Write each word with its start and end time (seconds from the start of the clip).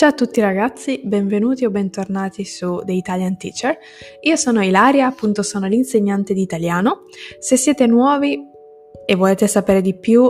Ciao 0.00 0.08
a 0.08 0.14
tutti 0.14 0.40
ragazzi, 0.40 1.02
benvenuti 1.04 1.66
o 1.66 1.70
bentornati 1.70 2.46
su 2.46 2.80
The 2.86 2.92
Italian 2.92 3.36
Teacher. 3.36 3.76
Io 4.22 4.34
sono 4.36 4.64
Ilaria, 4.64 5.04
appunto 5.04 5.42
sono 5.42 5.66
l'insegnante 5.66 6.32
di 6.32 6.40
italiano. 6.40 7.02
Se 7.38 7.58
siete 7.58 7.86
nuovi 7.86 8.40
e 9.04 9.14
volete 9.14 9.46
sapere 9.46 9.82
di 9.82 9.94
più, 9.94 10.26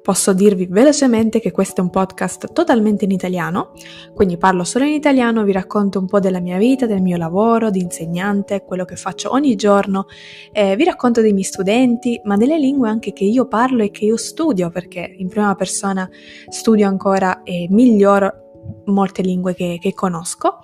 posso 0.00 0.32
dirvi 0.32 0.64
velocemente 0.70 1.38
che 1.38 1.50
questo 1.50 1.82
è 1.82 1.84
un 1.84 1.90
podcast 1.90 2.54
totalmente 2.54 3.04
in 3.04 3.10
italiano, 3.10 3.72
quindi 4.14 4.38
parlo 4.38 4.64
solo 4.64 4.86
in 4.86 4.94
italiano, 4.94 5.44
vi 5.44 5.52
racconto 5.52 5.98
un 5.98 6.06
po' 6.06 6.18
della 6.18 6.40
mia 6.40 6.56
vita, 6.56 6.86
del 6.86 7.02
mio 7.02 7.18
lavoro 7.18 7.68
di 7.68 7.82
insegnante, 7.82 8.64
quello 8.64 8.86
che 8.86 8.96
faccio 8.96 9.32
ogni 9.32 9.54
giorno, 9.54 10.06
eh, 10.50 10.76
vi 10.76 10.84
racconto 10.84 11.20
dei 11.20 11.34
miei 11.34 11.44
studenti, 11.44 12.18
ma 12.24 12.38
delle 12.38 12.58
lingue 12.58 12.88
anche 12.88 13.12
che 13.12 13.24
io 13.24 13.48
parlo 13.48 13.82
e 13.82 13.90
che 13.90 14.06
io 14.06 14.16
studio, 14.16 14.70
perché 14.70 15.14
in 15.18 15.28
prima 15.28 15.54
persona 15.54 16.08
studio 16.48 16.88
ancora 16.88 17.42
e 17.42 17.66
miglioro 17.68 18.38
molte 18.86 19.22
lingue 19.22 19.54
che, 19.54 19.78
che 19.80 19.94
conosco. 19.94 20.58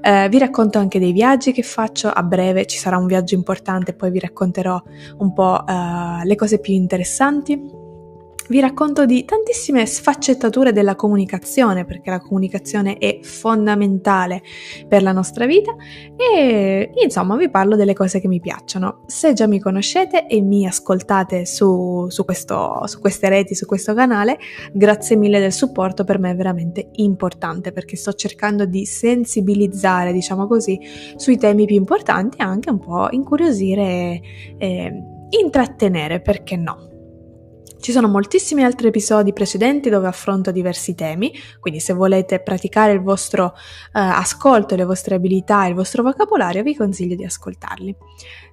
Eh, 0.00 0.28
vi 0.28 0.38
racconto 0.38 0.78
anche 0.78 0.98
dei 0.98 1.12
viaggi 1.12 1.52
che 1.52 1.62
faccio, 1.62 2.08
a 2.08 2.22
breve 2.22 2.66
ci 2.66 2.78
sarà 2.78 2.96
un 2.96 3.06
viaggio 3.06 3.34
importante, 3.34 3.94
poi 3.94 4.10
vi 4.10 4.18
racconterò 4.18 4.80
un 5.18 5.32
po' 5.32 5.66
eh, 5.66 6.24
le 6.24 6.34
cose 6.34 6.58
più 6.58 6.74
interessanti 6.74 7.84
vi 8.48 8.60
racconto 8.60 9.06
di 9.06 9.24
tantissime 9.24 9.86
sfaccettature 9.86 10.72
della 10.72 10.94
comunicazione, 10.94 11.84
perché 11.84 12.10
la 12.10 12.20
comunicazione 12.20 12.98
è 12.98 13.18
fondamentale 13.22 14.42
per 14.88 15.02
la 15.02 15.12
nostra 15.12 15.46
vita 15.46 15.74
e 16.16 16.90
insomma 17.02 17.36
vi 17.36 17.50
parlo 17.50 17.76
delle 17.76 17.94
cose 17.94 18.20
che 18.20 18.28
mi 18.28 18.40
piacciono. 18.40 19.02
Se 19.06 19.32
già 19.32 19.46
mi 19.46 19.60
conoscete 19.60 20.26
e 20.26 20.40
mi 20.40 20.66
ascoltate 20.66 21.46
su, 21.46 22.06
su, 22.08 22.24
questo, 22.24 22.86
su 22.86 23.00
queste 23.00 23.28
reti, 23.28 23.54
su 23.54 23.66
questo 23.66 23.94
canale, 23.94 24.38
grazie 24.72 25.16
mille 25.16 25.40
del 25.40 25.52
supporto, 25.52 26.04
per 26.04 26.18
me 26.18 26.30
è 26.30 26.36
veramente 26.36 26.90
importante 26.92 27.72
perché 27.72 27.96
sto 27.96 28.12
cercando 28.12 28.64
di 28.64 28.84
sensibilizzare, 28.86 30.12
diciamo 30.12 30.46
così, 30.46 30.78
sui 31.16 31.36
temi 31.36 31.66
più 31.66 31.76
importanti 31.76 32.38
e 32.38 32.44
anche 32.44 32.70
un 32.70 32.78
po' 32.78 33.08
incuriosire 33.10 33.82
e, 33.82 34.20
e 34.58 34.92
intrattenere, 35.30 36.20
perché 36.20 36.56
no? 36.56 36.94
Ci 37.78 37.92
sono 37.92 38.08
moltissimi 38.08 38.64
altri 38.64 38.88
episodi 38.88 39.32
precedenti 39.32 39.90
dove 39.90 40.08
affronto 40.08 40.50
diversi 40.50 40.94
temi, 40.94 41.32
quindi 41.60 41.78
se 41.78 41.92
volete 41.92 42.40
praticare 42.40 42.92
il 42.92 43.00
vostro 43.00 43.54
eh, 43.54 44.00
ascolto, 44.00 44.74
le 44.74 44.84
vostre 44.84 45.14
abilità, 45.14 45.66
il 45.66 45.74
vostro 45.74 46.02
vocabolario, 46.02 46.62
vi 46.62 46.74
consiglio 46.74 47.14
di 47.14 47.24
ascoltarli. 47.24 47.94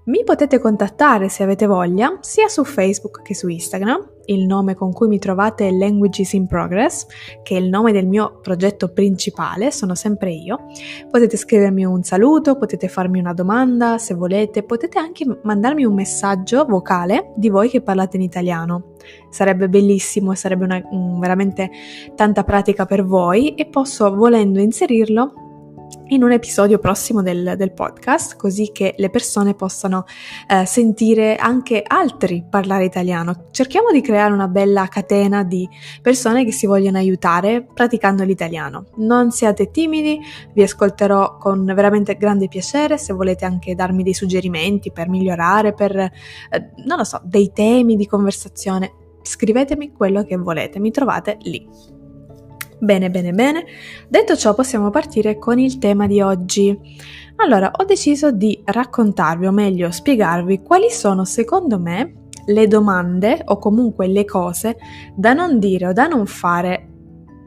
Mi 0.05 0.25
potete 0.25 0.59
contattare 0.59 1.29
se 1.29 1.43
avete 1.43 1.65
voglia, 1.65 2.17
sia 2.19 2.49
su 2.49 2.65
Facebook 2.65 3.21
che 3.21 3.33
su 3.33 3.47
Instagram. 3.47 4.09
Il 4.25 4.45
nome 4.45 4.75
con 4.75 4.91
cui 4.91 5.07
mi 5.07 5.17
trovate 5.17 5.65
è 5.65 5.71
Languages 5.71 6.33
in 6.33 6.45
Progress, 6.45 7.05
che 7.41 7.55
è 7.55 7.59
il 7.59 7.69
nome 7.69 7.93
del 7.93 8.05
mio 8.05 8.39
progetto 8.41 8.91
principale, 8.91 9.71
sono 9.71 9.95
sempre 9.95 10.31
io. 10.31 10.65
Potete 11.09 11.37
scrivermi 11.37 11.85
un 11.85 12.03
saluto, 12.03 12.57
potete 12.57 12.89
farmi 12.89 13.19
una 13.19 13.31
domanda 13.31 13.97
se 13.97 14.13
volete, 14.13 14.63
potete 14.63 14.99
anche 14.99 15.25
mandarmi 15.41 15.85
un 15.85 15.93
messaggio 15.93 16.65
vocale 16.65 17.31
di 17.37 17.47
voi 17.47 17.69
che 17.69 17.81
parlate 17.81 18.17
in 18.17 18.23
italiano. 18.23 18.95
Sarebbe 19.29 19.69
bellissimo, 19.69 20.35
sarebbe 20.35 20.65
una, 20.65 20.81
veramente 21.17 21.69
tanta 22.13 22.43
pratica 22.43 22.85
per 22.85 23.05
voi 23.05 23.55
e 23.55 23.67
posso, 23.67 24.13
volendo 24.13 24.59
inserirlo, 24.59 25.42
in 26.07 26.23
un 26.23 26.31
episodio 26.31 26.79
prossimo 26.79 27.21
del, 27.21 27.55
del, 27.57 27.73
podcast, 27.73 28.35
così 28.35 28.71
che 28.71 28.95
le 28.97 29.09
persone 29.09 29.53
possano 29.53 30.05
eh, 30.47 30.65
sentire 30.65 31.35
anche 31.35 31.83
altri 31.85 32.43
parlare 32.49 32.85
italiano. 32.85 33.45
Cerchiamo 33.51 33.91
di 33.91 34.01
creare 34.01 34.33
una 34.33 34.47
bella 34.47 34.87
catena 34.87 35.43
di 35.43 35.67
persone 36.01 36.45
che 36.45 36.51
si 36.51 36.65
vogliono 36.65 36.97
aiutare 36.97 37.65
praticando 37.73 38.23
l'italiano. 38.23 38.87
Non 38.97 39.31
siate 39.31 39.71
timidi, 39.71 40.19
vi 40.53 40.63
ascolterò 40.63 41.37
con 41.37 41.65
veramente 41.65 42.15
grande 42.15 42.47
piacere. 42.47 42.97
Se 42.97 43.13
volete 43.13 43.45
anche 43.45 43.75
darmi 43.75 44.03
dei 44.03 44.13
suggerimenti 44.13 44.91
per 44.91 45.09
migliorare, 45.09 45.73
per, 45.73 45.95
eh, 45.97 46.11
non 46.85 46.97
lo 46.97 47.03
so, 47.03 47.21
dei 47.23 47.51
temi 47.53 47.95
di 47.95 48.05
conversazione, 48.05 48.91
scrivetemi 49.21 49.93
quello 49.93 50.23
che 50.23 50.35
volete, 50.37 50.79
mi 50.79 50.91
trovate 50.91 51.37
lì. 51.41 52.01
Bene, 52.83 53.09
bene, 53.09 53.31
bene. 53.31 53.65
Detto 54.09 54.35
ciò, 54.35 54.53
possiamo 54.53 54.89
partire 54.89 55.39
con 55.39 55.57
il 55.57 55.77
tema 55.77 56.05
di 56.05 56.19
oggi. 56.19 56.77
Allora, 57.37 57.71
ho 57.73 57.85
deciso 57.85 58.31
di 58.31 58.61
raccontarvi, 58.61 59.45
o 59.45 59.51
meglio 59.51 59.89
spiegarvi, 59.89 60.61
quali 60.61 60.91
sono 60.91 61.23
secondo 61.23 61.79
me 61.79 62.23
le 62.45 62.67
domande 62.67 63.41
o 63.45 63.57
comunque 63.57 64.07
le 64.07 64.25
cose 64.25 64.75
da 65.15 65.31
non 65.31 65.59
dire 65.59 65.87
o 65.87 65.93
da 65.93 66.07
non 66.07 66.25
fare 66.25 66.89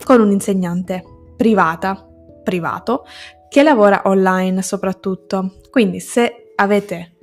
con 0.03 0.23
un 0.23 0.31
insegnante 0.31 1.05
privata, 1.37 2.09
privato, 2.43 3.05
che 3.51 3.63
lavora 3.63 4.05
online 4.07 4.63
soprattutto. 4.63 5.57
Quindi 5.69 6.01
se 6.01 6.53
avete 6.55 7.16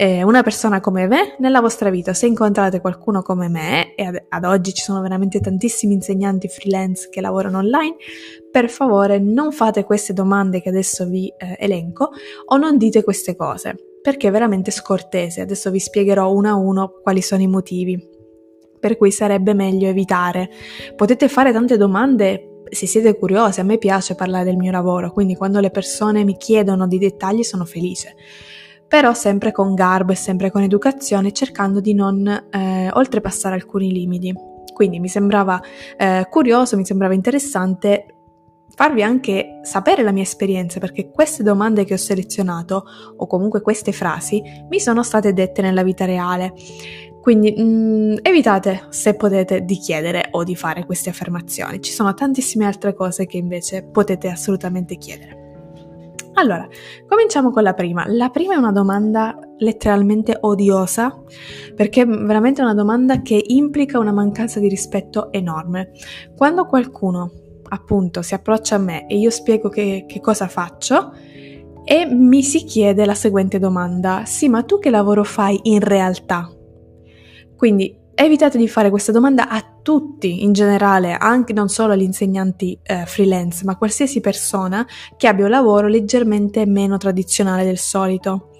eh, 0.00 0.22
una 0.22 0.44
persona 0.44 0.78
come 0.78 1.08
me 1.08 1.34
nella 1.40 1.60
vostra 1.60 1.90
vita. 1.90 2.14
Se 2.14 2.26
incontrate 2.26 2.80
qualcuno 2.80 3.20
come 3.20 3.48
me, 3.48 3.96
e 3.96 4.04
ad, 4.04 4.26
ad 4.28 4.44
oggi 4.44 4.72
ci 4.72 4.82
sono 4.82 5.00
veramente 5.00 5.40
tantissimi 5.40 5.92
insegnanti 5.92 6.46
freelance 6.46 7.08
che 7.08 7.20
lavorano 7.20 7.58
online, 7.58 7.96
per 8.48 8.70
favore 8.70 9.18
non 9.18 9.50
fate 9.50 9.82
queste 9.82 10.12
domande 10.12 10.62
che 10.62 10.68
adesso 10.68 11.04
vi 11.06 11.26
eh, 11.36 11.56
elenco 11.58 12.10
o 12.46 12.56
non 12.56 12.78
dite 12.78 13.02
queste 13.02 13.34
cose, 13.34 13.74
perché 14.00 14.28
è 14.28 14.30
veramente 14.30 14.70
scortese. 14.70 15.40
Adesso 15.40 15.68
vi 15.72 15.80
spiegherò 15.80 16.30
uno 16.32 16.48
a 16.48 16.54
uno 16.54 17.00
quali 17.02 17.20
sono 17.20 17.42
i 17.42 17.48
motivi 17.48 18.16
per 18.78 18.96
cui 18.96 19.10
sarebbe 19.10 19.52
meglio 19.54 19.88
evitare. 19.88 20.48
Potete 20.94 21.26
fare 21.26 21.50
tante 21.50 21.76
domande 21.76 22.62
se 22.70 22.86
siete 22.86 23.18
curiosi, 23.18 23.58
a 23.58 23.64
me 23.64 23.78
piace 23.78 24.14
parlare 24.14 24.44
del 24.44 24.56
mio 24.56 24.70
lavoro, 24.70 25.10
quindi 25.10 25.34
quando 25.34 25.58
le 25.58 25.70
persone 25.70 26.22
mi 26.22 26.36
chiedono 26.36 26.86
di 26.86 26.98
dettagli 26.98 27.42
sono 27.42 27.64
felice 27.64 28.14
però 28.88 29.12
sempre 29.12 29.52
con 29.52 29.74
garbo 29.74 30.12
e 30.12 30.16
sempre 30.16 30.50
con 30.50 30.62
educazione, 30.62 31.32
cercando 31.32 31.80
di 31.80 31.92
non 31.94 32.26
eh, 32.26 32.90
oltrepassare 32.92 33.54
alcuni 33.54 33.92
limiti. 33.92 34.34
Quindi 34.72 34.98
mi 34.98 35.08
sembrava 35.08 35.60
eh, 35.96 36.26
curioso, 36.30 36.76
mi 36.76 36.86
sembrava 36.86 37.12
interessante 37.12 38.14
farvi 38.78 39.02
anche 39.02 39.58
sapere 39.62 40.04
la 40.04 40.12
mia 40.12 40.22
esperienza, 40.22 40.78
perché 40.78 41.10
queste 41.10 41.42
domande 41.42 41.84
che 41.84 41.94
ho 41.94 41.98
selezionato, 41.98 42.84
o 43.16 43.26
comunque 43.26 43.60
queste 43.60 43.90
frasi, 43.90 44.40
mi 44.68 44.78
sono 44.78 45.02
state 45.02 45.32
dette 45.32 45.62
nella 45.62 45.82
vita 45.82 46.04
reale. 46.04 46.54
Quindi 47.20 47.52
mh, 47.56 47.62
mm, 47.62 48.14
evitate, 48.22 48.86
se 48.90 49.14
potete, 49.14 49.64
di 49.64 49.76
chiedere 49.78 50.28
o 50.30 50.44
di 50.44 50.54
fare 50.54 50.86
queste 50.86 51.10
affermazioni. 51.10 51.82
Ci 51.82 51.92
sono 51.92 52.14
tantissime 52.14 52.66
altre 52.66 52.94
cose 52.94 53.26
che 53.26 53.36
invece 53.36 53.82
potete 53.82 54.28
assolutamente 54.28 54.96
chiedere. 54.96 55.37
Allora, 56.38 56.68
cominciamo 57.08 57.50
con 57.50 57.64
la 57.64 57.74
prima. 57.74 58.04
La 58.06 58.28
prima 58.30 58.54
è 58.54 58.56
una 58.56 58.70
domanda 58.70 59.36
letteralmente 59.58 60.36
odiosa, 60.40 61.20
perché 61.74 62.02
è 62.02 62.06
veramente 62.06 62.62
una 62.62 62.74
domanda 62.74 63.22
che 63.22 63.42
implica 63.48 63.98
una 63.98 64.12
mancanza 64.12 64.60
di 64.60 64.68
rispetto 64.68 65.32
enorme. 65.32 65.90
Quando 66.36 66.66
qualcuno, 66.66 67.32
appunto, 67.70 68.22
si 68.22 68.34
approccia 68.34 68.76
a 68.76 68.78
me 68.78 69.08
e 69.08 69.18
io 69.18 69.30
spiego 69.30 69.68
che, 69.68 70.04
che 70.06 70.20
cosa 70.20 70.46
faccio, 70.46 71.12
e 71.82 72.06
mi 72.06 72.44
si 72.44 72.62
chiede 72.62 73.04
la 73.04 73.14
seguente 73.14 73.58
domanda, 73.58 74.22
sì, 74.24 74.48
ma 74.48 74.62
tu 74.62 74.78
che 74.78 74.90
lavoro 74.90 75.24
fai 75.24 75.58
in 75.64 75.80
realtà? 75.80 76.48
Quindi 77.56 77.97
evitate 78.24 78.58
di 78.58 78.68
fare 78.68 78.90
questa 78.90 79.12
domanda 79.12 79.48
a 79.48 79.64
tutti 79.80 80.42
in 80.42 80.52
generale, 80.52 81.14
anche 81.14 81.52
non 81.52 81.68
solo 81.68 81.92
agli 81.92 82.02
insegnanti 82.02 82.78
eh, 82.82 83.06
freelance, 83.06 83.64
ma 83.64 83.72
a 83.72 83.76
qualsiasi 83.76 84.20
persona 84.20 84.86
che 85.16 85.28
abbia 85.28 85.44
un 85.44 85.50
lavoro 85.50 85.86
leggermente 85.86 86.66
meno 86.66 86.96
tradizionale 86.96 87.64
del 87.64 87.78
solito. 87.78 88.50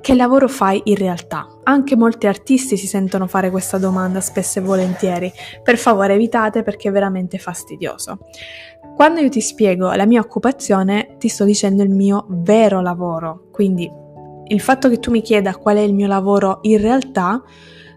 Che 0.00 0.14
lavoro 0.14 0.48
fai 0.48 0.82
in 0.84 0.96
realtà? 0.96 1.48
Anche 1.64 1.96
molti 1.96 2.26
artisti 2.26 2.76
si 2.76 2.86
sentono 2.86 3.26
fare 3.26 3.50
questa 3.50 3.78
domanda 3.78 4.20
spesso 4.20 4.58
e 4.58 4.62
volentieri. 4.62 5.32
Per 5.62 5.78
favore 5.78 6.14
evitate 6.14 6.62
perché 6.62 6.90
è 6.90 6.92
veramente 6.92 7.38
fastidioso. 7.38 8.18
Quando 8.94 9.20
io 9.20 9.28
ti 9.28 9.40
spiego 9.40 9.90
la 9.92 10.06
mia 10.06 10.20
occupazione, 10.20 11.16
ti 11.18 11.28
sto 11.28 11.44
dicendo 11.44 11.82
il 11.82 11.90
mio 11.90 12.26
vero 12.28 12.80
lavoro. 12.80 13.48
Quindi 13.50 13.90
il 14.46 14.60
fatto 14.60 14.88
che 14.88 14.98
tu 14.98 15.10
mi 15.10 15.22
chieda 15.22 15.56
qual 15.56 15.78
è 15.78 15.80
il 15.80 15.94
mio 15.94 16.06
lavoro 16.06 16.58
in 16.62 16.78
realtà 16.80 17.42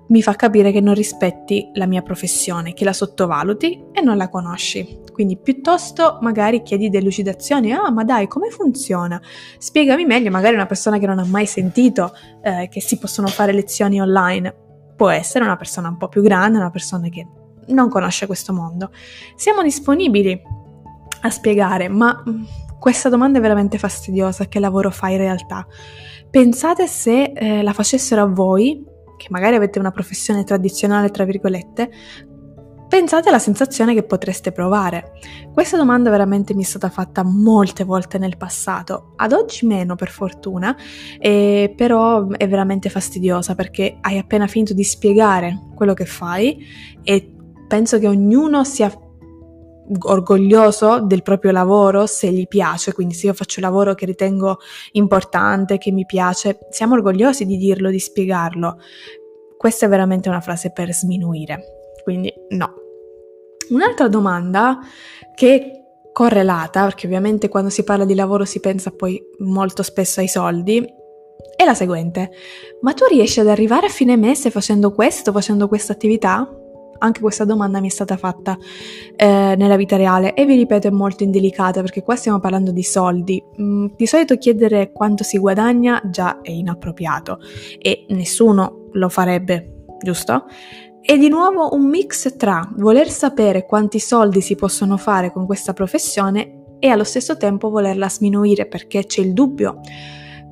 mi 0.07 0.21
fa 0.21 0.35
capire 0.35 0.71
che 0.71 0.81
non 0.81 0.93
rispetti 0.93 1.69
la 1.73 1.85
mia 1.85 2.01
professione, 2.01 2.73
che 2.73 2.85
la 2.85 2.93
sottovaluti 2.93 3.85
e 3.91 4.01
non 4.01 4.17
la 4.17 4.29
conosci. 4.29 4.99
Quindi 5.11 5.37
piuttosto 5.37 6.19
magari 6.21 6.61
chiedi 6.61 6.89
delucidazioni, 6.89 7.73
ah 7.73 7.91
ma 7.91 8.03
dai 8.03 8.27
come 8.27 8.49
funziona? 8.49 9.21
Spiegami 9.57 10.05
meglio, 10.05 10.29
magari 10.29 10.55
una 10.55 10.65
persona 10.65 10.97
che 10.99 11.07
non 11.07 11.19
ha 11.19 11.25
mai 11.25 11.45
sentito 11.45 12.13
eh, 12.41 12.67
che 12.69 12.81
si 12.81 12.97
possono 12.97 13.27
fare 13.27 13.51
lezioni 13.51 13.99
online 13.99 14.65
può 14.97 15.09
essere 15.09 15.45
una 15.45 15.55
persona 15.55 15.87
un 15.87 15.97
po' 15.97 16.09
più 16.09 16.21
grande, 16.21 16.57
una 16.57 16.71
persona 16.71 17.07
che 17.07 17.25
non 17.67 17.87
conosce 17.87 18.25
questo 18.25 18.51
mondo. 18.51 18.91
Siamo 19.35 19.61
disponibili 19.61 20.41
a 21.21 21.29
spiegare, 21.29 21.87
ma 21.87 22.23
mm, 22.27 22.43
questa 22.79 23.07
domanda 23.07 23.37
è 23.37 23.41
veramente 23.41 23.77
fastidiosa, 23.77 24.45
che 24.45 24.59
lavoro 24.59 24.89
fai 24.89 25.13
in 25.13 25.19
realtà? 25.19 25.65
Pensate 26.29 26.87
se 26.87 27.31
eh, 27.33 27.61
la 27.61 27.73
facessero 27.73 28.23
a 28.23 28.25
voi 28.25 28.83
che 29.17 29.27
magari 29.29 29.55
avete 29.55 29.79
una 29.79 29.91
professione 29.91 30.43
tradizionale, 30.43 31.09
tra 31.09 31.25
virgolette, 31.25 31.89
Pensate 32.87 33.27
alla 33.27 33.39
sensazione 33.39 33.93
che 33.93 34.03
potreste 34.03 34.53
provare. 34.53 35.11
Questa 35.51 35.75
domanda 35.75 36.09
veramente 36.09 36.53
mi 36.53 36.63
è 36.63 36.65
stata 36.65 36.89
fatta 36.89 37.21
molte 37.21 37.83
volte 37.83 38.17
nel 38.17 38.37
passato, 38.37 39.11
ad 39.17 39.33
oggi 39.33 39.65
meno 39.65 39.95
per 39.95 40.07
fortuna, 40.07 40.73
eh, 41.19 41.73
però 41.75 42.29
è 42.29 42.47
veramente 42.47 42.89
fastidiosa 42.89 43.55
perché 43.55 43.97
hai 43.99 44.17
appena 44.17 44.47
finito 44.47 44.73
di 44.73 44.85
spiegare 44.85 45.59
quello 45.75 45.93
che 45.93 46.05
fai 46.05 46.65
e 47.03 47.35
penso 47.67 47.99
che 47.99 48.07
ognuno 48.07 48.63
sia 48.63 48.89
orgoglioso 50.01 50.99
del 51.01 51.23
proprio 51.23 51.51
lavoro 51.51 52.05
se 52.05 52.31
gli 52.31 52.47
piace, 52.47 52.93
quindi 52.93 53.13
se 53.13 53.27
io 53.27 53.33
faccio 53.33 53.59
un 53.59 53.65
lavoro 53.65 53.93
che 53.93 54.05
ritengo 54.05 54.59
importante, 54.93 55.77
che 55.77 55.91
mi 55.91 56.05
piace, 56.05 56.59
siamo 56.69 56.95
orgogliosi 56.95 57.45
di 57.45 57.57
dirlo, 57.57 57.89
di 57.89 57.99
spiegarlo. 57.99 58.77
Questa 59.57 59.85
è 59.85 59.89
veramente 59.89 60.29
una 60.29 60.41
frase 60.41 60.71
per 60.71 60.93
sminuire 60.93 61.77
quindi 62.07 62.33
no. 62.51 62.73
Un'altra 63.71 64.07
domanda 64.07 64.79
che 65.35 65.55
è 65.55 65.71
correlata, 66.13 66.85
perché 66.85 67.05
ovviamente 67.05 67.49
quando 67.49 67.69
si 67.69 67.83
parla 67.83 68.05
di 68.05 68.15
lavoro 68.15 68.45
si 68.45 68.61
pensa 68.61 68.91
poi 68.91 69.21
molto 69.39 69.83
spesso 69.83 70.21
ai 70.21 70.29
soldi, 70.29 70.87
è 71.53 71.65
la 71.65 71.73
seguente. 71.73 72.31
Ma 72.79 72.93
tu 72.93 73.03
riesci 73.09 73.41
ad 73.41 73.49
arrivare 73.49 73.87
a 73.87 73.89
fine 73.89 74.15
mese 74.15 74.51
facendo 74.51 74.93
questo, 74.93 75.33
facendo 75.33 75.67
questa 75.67 75.91
attività? 75.91 76.49
Anche 76.99 77.21
questa 77.21 77.45
domanda 77.45 77.79
mi 77.79 77.87
è 77.87 77.91
stata 77.91 78.17
fatta 78.17 78.57
eh, 79.15 79.55
nella 79.57 79.75
vita 79.75 79.95
reale 79.95 80.33
e 80.33 80.45
vi 80.45 80.55
ripeto 80.55 80.87
è 80.87 80.91
molto 80.91 81.23
indelicata 81.23 81.81
perché 81.81 82.03
qua 82.03 82.15
stiamo 82.15 82.39
parlando 82.39 82.71
di 82.71 82.83
soldi. 82.83 83.43
Mm, 83.61 83.87
di 83.95 84.05
solito 84.05 84.37
chiedere 84.37 84.91
quanto 84.91 85.23
si 85.23 85.37
guadagna 85.37 86.01
già 86.05 86.41
è 86.41 86.51
inappropriato 86.51 87.39
e 87.79 88.05
nessuno 88.09 88.89
lo 88.93 89.09
farebbe, 89.09 89.83
giusto? 90.03 90.45
È 91.01 91.17
di 91.17 91.29
nuovo 91.29 91.73
un 91.73 91.87
mix 91.87 92.35
tra 92.35 92.69
voler 92.75 93.09
sapere 93.09 93.65
quanti 93.65 93.99
soldi 93.99 94.41
si 94.41 94.55
possono 94.55 94.97
fare 94.97 95.31
con 95.31 95.45
questa 95.45 95.71
professione 95.71 96.63
e 96.79 96.89
allo 96.89 97.05
stesso 97.05 97.37
tempo 97.37 97.69
volerla 97.69 98.09
sminuire 98.09 98.65
perché 98.65 99.05
c'è 99.05 99.21
il 99.21 99.33
dubbio. 99.33 99.79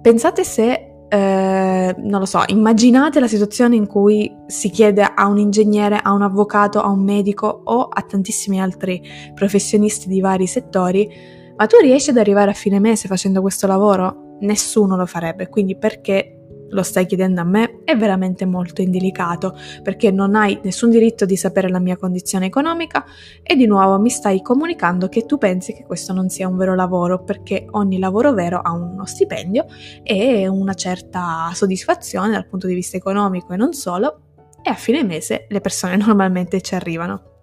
Pensate 0.02 0.44
se, 0.44 0.95
eh, 1.16 1.96
non 1.98 2.20
lo 2.20 2.26
so, 2.26 2.44
immaginate 2.48 3.22
la 3.22 3.28
situazione 3.28 3.78
in 3.78 3.88
cui 3.88 4.30
si 4.48 4.70
chiede 4.70 5.02
a 5.02 5.28
un 5.28 5.38
ingegnere, 5.38 5.98
a 6.02 6.12
un 6.12 6.22
avvocato, 6.22 6.82
a 6.82 6.90
un 6.90 7.04
medico 7.04 7.62
o 7.64 7.88
a 7.88 8.02
tantissimi 8.02 8.60
altri 8.60 9.02
professionisti 9.34 10.10
di 10.10 10.20
vari 10.20 10.46
settori, 10.46 11.10
ma 11.56 11.68
tu 11.68 11.78
riesci 11.82 12.10
ad 12.10 12.18
arrivare 12.18 12.52
a 12.52 12.54
fine 12.54 12.80
mese 12.80 13.08
facendo 13.08 13.40
questo 13.40 13.66
lavoro? 13.66 14.38
Nessuno 14.42 14.98
lo 14.98 15.06
farebbe, 15.06 15.48
quindi 15.48 15.78
perché 15.78 16.35
lo 16.70 16.84
stai 16.84 17.06
chiedendo 17.06 17.42
a 17.42 17.44
me, 17.44 17.82
è 17.84 17.96
veramente 17.96 18.46
molto 18.46 18.82
indelicato 18.82 19.58
perché 19.84 20.12
non 20.12 20.36
hai 20.36 20.60
nessun 20.64 20.90
diritto 20.90 21.26
di 21.26 21.38
sapere 21.38 21.70
la 21.70 21.80
mia 21.80 21.98
condizione 21.98 22.46
economica 22.46 23.06
e 23.44 23.56
di 23.56 23.66
nuovo 23.66 24.00
mi 24.00 24.10
stai 24.10 24.42
comunicando 24.42 25.08
che 25.08 25.26
tu 25.26 25.38
pensi 25.38 25.74
che 25.74 25.84
questo 25.84 26.14
non 26.14 26.30
sia 26.30 26.48
un 26.48 26.58
vero 26.58 26.76
lavoro 26.76 27.24
perché 27.24 27.66
ogni 27.72 28.00
lavoro 28.00 28.34
vero 28.34 28.60
ha 28.60 28.72
uno 28.72 29.06
stipendio 29.06 29.66
e 30.04 30.48
una 30.48 30.74
certa 30.74 31.52
soddisfazione 31.54 32.32
dal 32.32 32.48
punto 32.48 32.68
di 32.68 32.74
vista 32.74 32.98
economico 32.98 33.54
e 33.54 33.58
non 33.58 33.74
solo 33.74 34.20
e 34.62 34.70
a 34.70 34.76
fine 34.76 35.04
mese 35.04 35.46
le 35.50 35.62
persone 35.62 35.96
normalmente 35.98 36.62
ci 36.62 36.76
arrivano. 36.76 37.35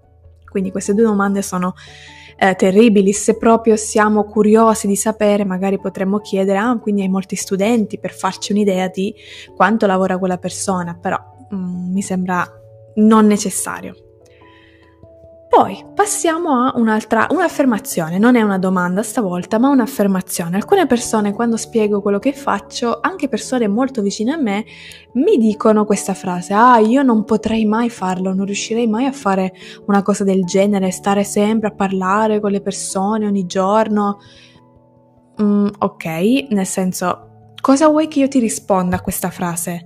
Quindi 0.53 0.71
queste 0.71 0.95
due 0.95 1.03
domande 1.03 1.43
sono 1.43 1.75
eh, 2.37 2.55
terribili, 2.55 3.13
se 3.13 3.37
proprio 3.37 3.75
siamo 3.77 4.25
curiosi 4.25 4.87
di 4.87 4.97
sapere, 4.97 5.45
magari 5.45 5.79
potremmo 5.81 6.19
chiedere, 6.19 6.59
ah, 6.59 6.79
quindi 6.79 7.03
hai 7.03 7.09
molti 7.09 7.35
studenti 7.35 7.99
per 7.99 8.13
farci 8.13 8.53
un'idea 8.53 8.89
di 8.89 9.13
quanto 9.57 9.87
lavora 9.87 10.19
quella 10.19 10.39
persona, 10.39 10.95
però 10.95 11.19
mm, 11.53 11.93
mi 11.93 12.03
sembra 12.03 12.47
non 12.97 13.27
necessario. 13.27 13.97
Poi 15.55 15.85
passiamo 15.95 16.65
a 16.65 16.73
un'altra, 16.77 17.27
un'affermazione, 17.29 18.17
non 18.17 18.37
è 18.37 18.41
una 18.41 18.57
domanda 18.57 19.03
stavolta, 19.03 19.59
ma 19.59 19.69
un'affermazione. 19.69 20.57
Alcune 20.57 20.87
persone 20.87 21.35
quando 21.35 21.59
spiego 21.59 22.01
quello 22.01 22.19
che 22.19 22.33
faccio, 22.33 23.01
anche 23.03 23.29
persone 23.29 23.69
molto 23.69 24.01
vicine 24.01 24.33
a 24.33 24.39
me, 24.39 24.65
mi 25.13 25.37
dicono 25.37 25.85
questa 25.85 26.15
frase, 26.15 26.55
ah 26.55 26.79
io 26.79 27.03
non 27.03 27.25
potrei 27.25 27.67
mai 27.67 27.91
farlo, 27.91 28.33
non 28.33 28.47
riuscirei 28.47 28.87
mai 28.87 29.05
a 29.05 29.13
fare 29.13 29.53
una 29.89 30.01
cosa 30.01 30.25
del 30.25 30.45
genere, 30.45 30.91
stare 30.91 31.23
sempre 31.23 31.69
a 31.69 31.75
parlare 31.75 32.41
con 32.41 32.51
le 32.51 32.63
persone 32.63 33.27
ogni 33.27 33.45
giorno. 33.45 34.21
Mm, 35.43 35.67
ok, 35.81 36.05
nel 36.49 36.67
senso, 36.67 37.53
cosa 37.61 37.89
vuoi 37.89 38.09
che 38.09 38.21
io 38.21 38.29
ti 38.29 38.39
risponda 38.39 38.97
a 38.97 39.03
questa 39.03 39.29
frase? 39.29 39.85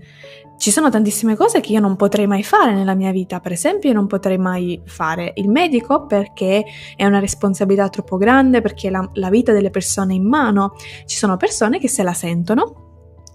Ci 0.57 0.71
sono 0.71 0.89
tantissime 0.89 1.37
cose 1.37 1.61
che 1.61 1.73
io 1.73 1.81
non 1.81 1.97
potrei 1.97 2.27
mai 2.27 2.43
fare 2.43 2.73
nella 2.73 2.95
mia 2.95 3.13
vita, 3.13 3.41
per 3.41 3.53
esempio 3.53 3.91
io 3.91 3.95
non 3.95 4.07
potrei 4.07 4.39
mai 4.39 4.81
fare 4.87 5.33
il 5.37 5.49
medico 5.49 6.07
perché 6.07 6.65
è 6.97 7.05
una 7.05 7.19
responsabilità 7.19 7.89
troppo 7.89 8.17
grande, 8.17 8.63
perché 8.63 8.89
la, 8.89 9.09
la 9.15 9.29
vita 9.29 9.53
delle 9.53 9.71
persone 9.71 10.15
è 10.15 10.17
in 10.17 10.27
mano, 10.27 10.73
ci 11.05 11.17
sono 11.17 11.37
persone 11.37 11.79
che 11.79 11.89
se 11.89 12.03
la 12.03 12.15
sentono. 12.15 12.85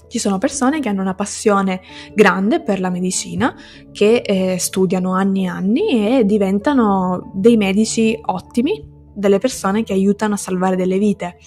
Ci 0.08 0.20
sono 0.20 0.40
persone 0.40 0.82
che 0.82 0.90
hanno 0.90 1.00
una 1.00 1.14
passione 1.14 1.80
grande 2.14 2.62
per 2.62 2.82
la 2.82 2.90
medicina, 2.90 3.56
che 3.94 4.18
eh, 4.26 4.58
studiano 4.60 5.14
anni 5.14 5.46
e 5.46 5.48
anni 5.48 6.18
e 6.18 6.26
diventano 6.26 7.32
dei 7.34 7.56
medici 7.56 8.20
ottimi, 8.22 8.86
delle 9.14 9.38
persone 9.38 9.84
che 9.84 9.94
aiutano 9.94 10.34
a 10.34 10.38
salvare 10.38 10.76
delle 10.76 10.98
vite. 10.98 11.38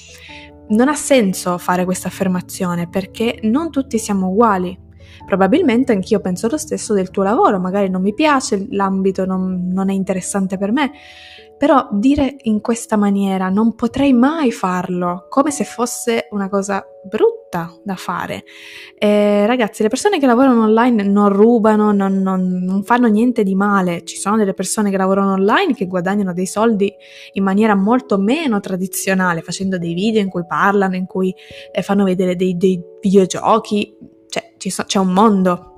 Non 0.68 0.88
ha 0.88 0.94
senso 0.94 1.58
fare 1.58 1.84
questa 1.84 2.08
affermazione 2.08 2.88
perché 2.88 3.38
non 3.42 3.70
tutti 3.70 3.98
siamo 3.98 4.28
uguali, 4.28 4.83
Probabilmente 5.26 5.92
anch'io 5.92 6.20
penso 6.20 6.48
lo 6.48 6.58
stesso 6.58 6.92
del 6.92 7.10
tuo 7.10 7.22
lavoro, 7.22 7.58
magari 7.58 7.88
non 7.88 8.02
mi 8.02 8.14
piace, 8.14 8.66
l'ambito 8.70 9.24
non, 9.24 9.68
non 9.72 9.90
è 9.90 9.92
interessante 9.92 10.58
per 10.58 10.70
me, 10.70 10.90
però 11.56 11.88
dire 11.92 12.36
in 12.42 12.60
questa 12.60 12.96
maniera 12.96 13.48
non 13.48 13.74
potrei 13.74 14.12
mai 14.12 14.52
farlo, 14.52 15.26
come 15.28 15.50
se 15.50 15.64
fosse 15.64 16.28
una 16.32 16.48
cosa 16.48 16.84
brutta 17.04 17.72
da 17.82 17.94
fare. 17.94 18.44
Eh, 18.98 19.46
ragazzi, 19.46 19.82
le 19.82 19.88
persone 19.88 20.18
che 20.18 20.26
lavorano 20.26 20.64
online 20.64 21.04
non 21.04 21.28
rubano, 21.28 21.92
non, 21.92 22.20
non, 22.20 22.62
non, 22.64 22.82
fanno 22.82 23.06
niente 23.06 23.44
di 23.44 23.54
male. 23.54 24.04
Ci 24.04 24.16
sono 24.16 24.36
delle 24.36 24.54
persone 24.54 24.90
che 24.90 24.96
lavorano 24.96 25.32
online 25.32 25.74
che 25.74 25.86
guadagnano 25.86 26.32
dei 26.32 26.46
soldi 26.46 26.92
in 27.34 27.44
maniera 27.44 27.74
molto 27.74 28.18
meno 28.18 28.58
tradizionale, 28.60 29.40
facendo 29.40 29.78
dei 29.78 29.94
video 29.94 30.20
in 30.20 30.28
cui 30.28 30.44
parlano, 30.46 30.96
in 30.96 31.06
cui 31.06 31.32
eh, 31.72 31.82
fanno 31.82 32.04
vedere 32.04 32.34
dei, 32.34 32.56
dei 32.56 32.82
videogiochi 33.00 34.12
so, 34.58 34.84
c'è 34.84 34.98
un 34.98 35.12
mondo. 35.12 35.70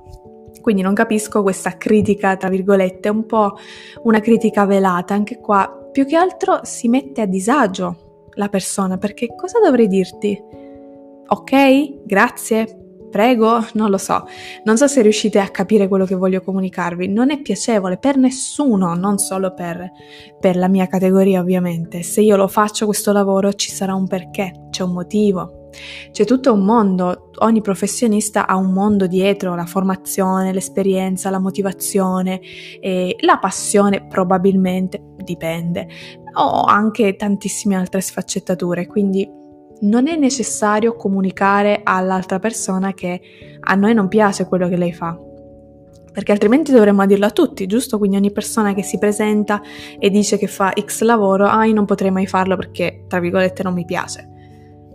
Quindi 0.61 0.81
non 0.81 0.93
capisco 0.93 1.43
questa 1.43 1.77
critica, 1.77 2.35
tra 2.35 2.49
virgolette, 2.49 3.09
un 3.09 3.25
po' 3.25 3.57
una 4.03 4.19
critica 4.19 4.65
velata. 4.65 5.13
Anche 5.13 5.39
qua, 5.39 5.89
più 5.91 6.05
che 6.05 6.15
altro 6.15 6.59
si 6.63 6.87
mette 6.87 7.21
a 7.21 7.25
disagio 7.25 8.25
la 8.33 8.49
persona, 8.49 8.97
perché 8.97 9.33
cosa 9.35 9.59
dovrei 9.59 9.87
dirti? 9.87 10.37
Ok? 11.27 12.05
Grazie? 12.05 12.83
Prego? 13.09 13.65
Non 13.73 13.89
lo 13.89 13.97
so. 13.97 14.25
Non 14.63 14.77
so 14.77 14.87
se 14.87 15.01
riuscite 15.01 15.39
a 15.39 15.47
capire 15.47 15.87
quello 15.87 16.05
che 16.05 16.15
voglio 16.15 16.41
comunicarvi. 16.41 17.07
Non 17.07 17.31
è 17.31 17.41
piacevole 17.41 17.97
per 17.97 18.17
nessuno, 18.17 18.93
non 18.93 19.17
solo 19.17 19.53
per, 19.53 19.89
per 20.39 20.57
la 20.57 20.67
mia 20.67 20.87
categoria 20.87 21.39
ovviamente. 21.39 22.03
Se 22.03 22.21
io 22.21 22.35
lo 22.35 22.47
faccio 22.47 22.85
questo 22.85 23.11
lavoro 23.11 23.53
ci 23.53 23.71
sarà 23.71 23.95
un 23.95 24.07
perché, 24.07 24.67
c'è 24.69 24.83
un 24.83 24.91
motivo. 24.91 25.66
C'è 26.11 26.25
tutto 26.25 26.53
un 26.53 26.63
mondo, 26.63 27.31
ogni 27.39 27.61
professionista 27.61 28.47
ha 28.47 28.55
un 28.55 28.71
mondo 28.71 29.07
dietro, 29.07 29.55
la 29.55 29.65
formazione, 29.65 30.53
l'esperienza, 30.53 31.29
la 31.29 31.39
motivazione, 31.39 32.41
la 33.19 33.37
passione 33.37 34.05
probabilmente, 34.07 35.01
dipende, 35.17 35.87
o 36.33 36.63
anche 36.63 37.15
tantissime 37.15 37.75
altre 37.75 38.01
sfaccettature, 38.01 38.87
quindi 38.87 39.29
non 39.79 40.07
è 40.07 40.15
necessario 40.15 40.95
comunicare 40.95 41.81
all'altra 41.83 42.39
persona 42.39 42.93
che 42.93 43.21
a 43.59 43.75
noi 43.75 43.93
non 43.93 44.07
piace 44.07 44.47
quello 44.47 44.67
che 44.67 44.77
lei 44.77 44.93
fa, 44.93 45.15
perché 46.11 46.31
altrimenti 46.31 46.71
dovremmo 46.71 47.05
dirlo 47.05 47.27
a 47.27 47.31
tutti, 47.31 47.67
giusto? 47.67 47.99
Quindi 47.99 48.17
ogni 48.17 48.31
persona 48.31 48.73
che 48.73 48.81
si 48.81 48.97
presenta 48.97 49.61
e 49.99 50.09
dice 50.09 50.39
che 50.39 50.47
fa 50.47 50.73
X 50.75 51.03
lavoro, 51.03 51.45
ah, 51.45 51.65
io 51.65 51.75
non 51.75 51.85
potrei 51.85 52.09
mai 52.09 52.25
farlo 52.25 52.55
perché, 52.55 53.03
tra 53.07 53.19
virgolette, 53.19 53.61
non 53.61 53.73
mi 53.75 53.85
piace 53.85 54.29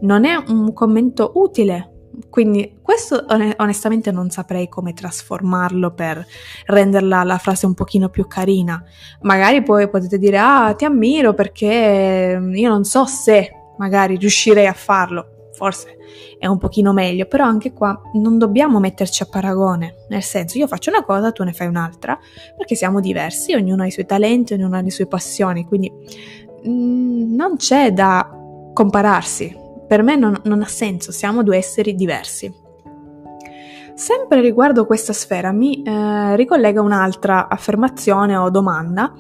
non 0.03 0.25
è 0.25 0.35
un 0.49 0.73
commento 0.73 1.33
utile. 1.35 1.89
Quindi 2.29 2.79
questo 2.83 3.25
onestamente 3.57 4.11
non 4.13 4.29
saprei 4.29 4.69
come 4.69 4.93
trasformarlo 4.93 5.95
per 5.95 6.25
renderla 6.67 7.25
la 7.25 7.39
frase 7.39 7.65
un 7.65 7.75
pochino 7.75 8.11
più 8.11 8.27
carina. 8.27 8.83
Magari 9.23 9.63
poi 9.63 9.89
potete 9.89 10.19
dire 10.19 10.39
ah 10.39 10.75
ti 10.75 10.85
ammiro 10.85 11.33
perché 11.33 12.39
io 12.53 12.69
non 12.69 12.85
so 12.85 13.07
se 13.07 13.51
magari 13.79 14.17
riuscirei 14.17 14.67
a 14.67 14.75
farlo. 14.75 15.49
Forse 15.55 15.97
è 16.39 16.47
un 16.47 16.59
pochino 16.59 16.93
meglio, 16.93 17.27
però 17.27 17.45
anche 17.45 17.73
qua 17.73 17.99
non 18.15 18.37
dobbiamo 18.37 18.81
metterci 18.81 19.23
a 19.23 19.27
paragone, 19.31 20.07
nel 20.09 20.23
senso 20.23 20.59
io 20.59 20.67
faccio 20.67 20.91
una 20.91 21.05
cosa, 21.05 21.31
tu 21.31 21.45
ne 21.45 21.53
fai 21.53 21.69
un'altra, 21.69 22.19
perché 22.57 22.75
siamo 22.75 23.01
diversi, 23.01 23.55
ognuno 23.55 23.83
ha 23.83 23.87
i 23.87 23.91
suoi 23.91 24.07
talenti, 24.07 24.55
ognuno 24.55 24.77
ha 24.77 24.81
le 24.81 24.91
sue 24.91 25.07
passioni, 25.07 25.65
quindi 25.65 25.93
mm, 26.67 27.35
non 27.35 27.57
c'è 27.57 27.93
da 27.93 28.29
compararsi, 28.73 29.57
per 29.93 30.03
me 30.03 30.17
non, 30.17 30.41
non 30.45 30.63
ha 30.63 30.67
senso, 30.67 31.13
siamo 31.13 31.43
due 31.43 31.59
esseri 31.59 31.95
diversi. 31.95 32.51
sempre 33.95 34.41
riguardo 34.41 34.87
questa 34.87 35.13
sfera 35.13 35.53
mi 35.53 35.83
eh, 35.83 36.35
ricollega 36.35 36.81
un'altra 36.81 37.47
affermazione 37.47 38.35
o 38.35 38.49
domanda 38.49 39.13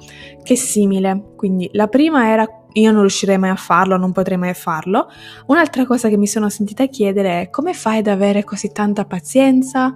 che 0.43 0.55
è 0.55 0.57
simile. 0.57 1.35
Quindi 1.37 1.69
la 1.75 1.88
prima 1.88 2.26
era 2.31 2.47
io 2.73 2.91
non 2.91 3.00
riuscirei 3.00 3.37
mai 3.37 3.50
a 3.50 3.55
farlo, 3.55 3.99
non 3.99 4.12
potrei 4.12 4.38
mai 4.38 4.55
farlo. 4.55 5.09
Un'altra 5.49 5.85
cosa 5.85 6.09
che 6.09 6.17
mi 6.17 6.26
sono 6.26 6.49
sentita 6.49 6.87
chiedere 6.87 7.43
è 7.43 7.50
come 7.50 7.75
fai 7.75 7.99
ad 7.99 8.07
avere 8.07 8.43
così 8.43 8.73
tanta 8.73 9.05
pazienza? 9.05 9.95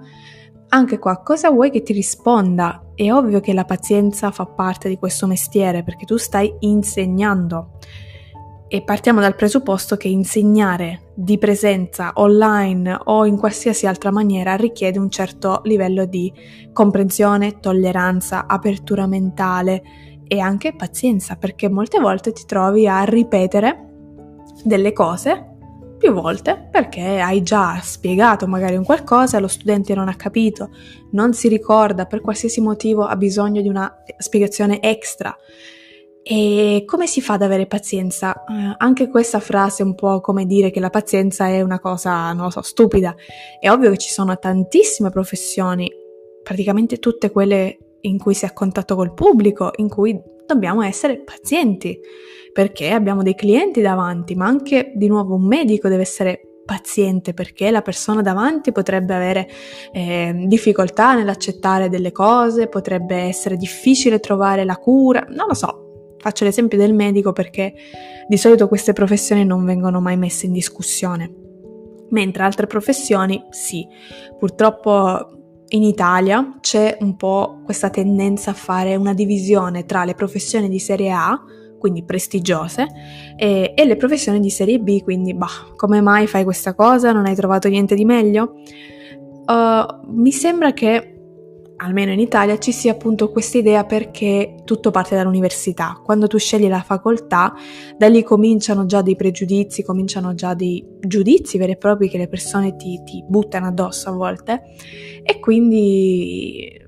Anche 0.69 0.99
qua, 0.99 1.23
cosa 1.23 1.49
vuoi 1.49 1.71
che 1.71 1.81
ti 1.81 1.91
risponda? 1.91 2.91
È 2.93 3.11
ovvio 3.11 3.39
che 3.39 3.53
la 3.53 3.65
pazienza 3.65 4.29
fa 4.29 4.45
parte 4.45 4.89
di 4.89 4.99
questo 4.99 5.25
mestiere 5.25 5.81
perché 5.81 6.05
tu 6.05 6.17
stai 6.17 6.53
insegnando. 6.59 7.79
E 8.69 8.81
partiamo 8.81 9.21
dal 9.21 9.35
presupposto 9.35 9.95
che 9.95 10.09
insegnare 10.09 11.11
di 11.15 11.37
presenza 11.37 12.11
online 12.15 12.99
o 13.05 13.25
in 13.25 13.37
qualsiasi 13.37 13.87
altra 13.87 14.11
maniera 14.11 14.55
richiede 14.55 14.99
un 14.99 15.09
certo 15.09 15.61
livello 15.63 16.03
di 16.03 16.31
comprensione, 16.73 17.61
tolleranza, 17.61 18.45
apertura 18.45 19.07
mentale 19.07 19.81
e 20.27 20.39
anche 20.39 20.75
pazienza, 20.75 21.37
perché 21.37 21.69
molte 21.69 21.99
volte 21.99 22.33
ti 22.33 22.43
trovi 22.45 22.89
a 22.89 23.03
ripetere 23.03 23.85
delle 24.65 24.91
cose 24.91 25.55
più 25.97 26.11
volte 26.11 26.67
perché 26.69 27.19
hai 27.19 27.41
già 27.41 27.79
spiegato 27.81 28.47
magari 28.47 28.75
un 28.75 28.83
qualcosa, 28.83 29.39
lo 29.39 29.47
studente 29.47 29.95
non 29.95 30.09
ha 30.09 30.15
capito, 30.15 30.69
non 31.11 31.33
si 31.33 31.47
ricorda, 31.47 32.05
per 32.05 32.21
qualsiasi 32.21 32.61
motivo 32.61 33.05
ha 33.05 33.15
bisogno 33.15 33.61
di 33.61 33.69
una 33.69 33.91
spiegazione 34.17 34.81
extra. 34.81 35.35
E 36.29 36.83
come 36.85 37.07
si 37.07 37.21
fa 37.21 37.35
ad 37.35 37.41
avere 37.41 37.67
pazienza? 37.67 38.43
Eh, 38.43 38.75
anche 38.79 39.07
questa 39.07 39.39
frase 39.39 39.81
è 39.81 39.85
un 39.85 39.95
po' 39.95 40.19
come 40.19 40.45
dire 40.45 40.71
che 40.71 40.81
la 40.81 40.89
pazienza 40.89 41.47
è 41.47 41.61
una 41.61 41.79
cosa, 41.79 42.33
non 42.33 42.43
lo 42.45 42.49
so, 42.49 42.61
stupida. 42.61 43.15
È 43.61 43.69
ovvio 43.69 43.91
che 43.91 43.97
ci 43.97 44.09
sono 44.09 44.37
tantissime 44.37 45.09
professioni, 45.09 45.89
praticamente 46.43 46.97
tutte 46.97 47.31
quelle 47.31 47.77
in 48.01 48.17
cui 48.17 48.33
si 48.33 48.43
è 48.43 48.49
a 48.49 48.53
contatto 48.53 48.95
col 48.95 49.13
pubblico, 49.13 49.71
in 49.77 49.87
cui 49.87 50.19
dobbiamo 50.45 50.81
essere 50.81 51.21
pazienti, 51.21 51.97
perché 52.51 52.89
abbiamo 52.89 53.23
dei 53.23 53.35
clienti 53.35 53.79
davanti, 53.79 54.35
ma 54.35 54.47
anche 54.47 54.91
di 54.95 55.07
nuovo 55.07 55.35
un 55.35 55.47
medico 55.47 55.87
deve 55.87 56.01
essere 56.01 56.41
paziente 56.65 57.33
perché 57.33 57.71
la 57.71 57.81
persona 57.81 58.21
davanti 58.21 58.73
potrebbe 58.73 59.15
avere 59.15 59.47
eh, 59.93 60.43
difficoltà 60.47 61.15
nell'accettare 61.15 61.87
delle 61.87 62.11
cose, 62.11 62.67
potrebbe 62.67 63.15
essere 63.15 63.55
difficile 63.55 64.19
trovare 64.19 64.65
la 64.65 64.75
cura, 64.75 65.25
non 65.29 65.47
lo 65.47 65.53
so. 65.53 65.86
Faccio 66.27 66.43
l'esempio 66.43 66.77
del 66.77 66.93
medico 66.93 67.31
perché 67.31 67.73
di 68.27 68.35
solito 68.35 68.67
queste 68.67 68.91
professioni 68.91 69.45
non 69.45 69.63
vengono 69.63 70.01
mai 70.01 70.17
messe 70.17 70.45
in 70.45 70.51
discussione, 70.51 71.33
mentre 72.09 72.43
altre 72.43 72.67
professioni 72.67 73.41
sì. 73.49 73.87
Purtroppo 74.37 75.63
in 75.69 75.83
Italia 75.83 76.57
c'è 76.59 76.97
un 76.99 77.15
po' 77.15 77.61
questa 77.63 77.89
tendenza 77.89 78.51
a 78.51 78.55
fare 78.55 78.97
una 78.97 79.13
divisione 79.13 79.85
tra 79.85 80.03
le 80.03 80.15
professioni 80.15 80.67
di 80.67 80.79
serie 80.79 81.11
A, 81.11 81.41
quindi 81.79 82.03
prestigiose, 82.03 82.87
e, 83.37 83.71
e, 83.73 83.85
le 83.85 83.95
professioni 83.95 84.41
di 84.41 84.49
serie 84.49 84.79
B, 84.79 85.03
quindi 85.03 85.33
bah, 85.33 85.71
come 85.77 86.01
mai 86.01 86.27
fai 86.27 86.43
questa 86.43 86.75
cosa? 86.75 87.13
Non 87.13 87.25
hai 87.25 87.35
trovato 87.35 87.69
niente 87.69 87.95
di 87.95 88.03
meglio? 88.03 88.55
Uh, 89.45 90.11
mi 90.11 90.33
sembra 90.33 90.73
che 90.73 91.16
almeno 91.77 92.11
in 92.11 92.19
Italia, 92.19 92.57
ci 92.57 92.71
sia 92.71 92.93
appunto 92.93 93.31
questa 93.31 93.57
idea 93.57 93.83
perché 93.85 94.55
tutto 94.63 94.91
parte 94.91 95.15
dall'università. 95.15 95.99
Quando 96.03 96.27
tu 96.27 96.37
scegli 96.37 96.67
la 96.67 96.81
facoltà, 96.81 97.53
da 97.97 98.07
lì 98.07 98.23
cominciano 98.23 98.85
già 98.85 99.01
dei 99.01 99.15
pregiudizi, 99.15 99.83
cominciano 99.83 100.33
già 100.33 100.53
dei 100.53 100.85
giudizi 100.99 101.57
veri 101.57 101.73
e 101.73 101.77
propri 101.77 102.09
che 102.09 102.17
le 102.17 102.27
persone 102.27 102.75
ti, 102.75 103.01
ti 103.03 103.23
buttano 103.27 103.67
addosso 103.67 104.09
a 104.09 104.13
volte 104.13 104.61
e 105.23 105.39
quindi 105.39 106.85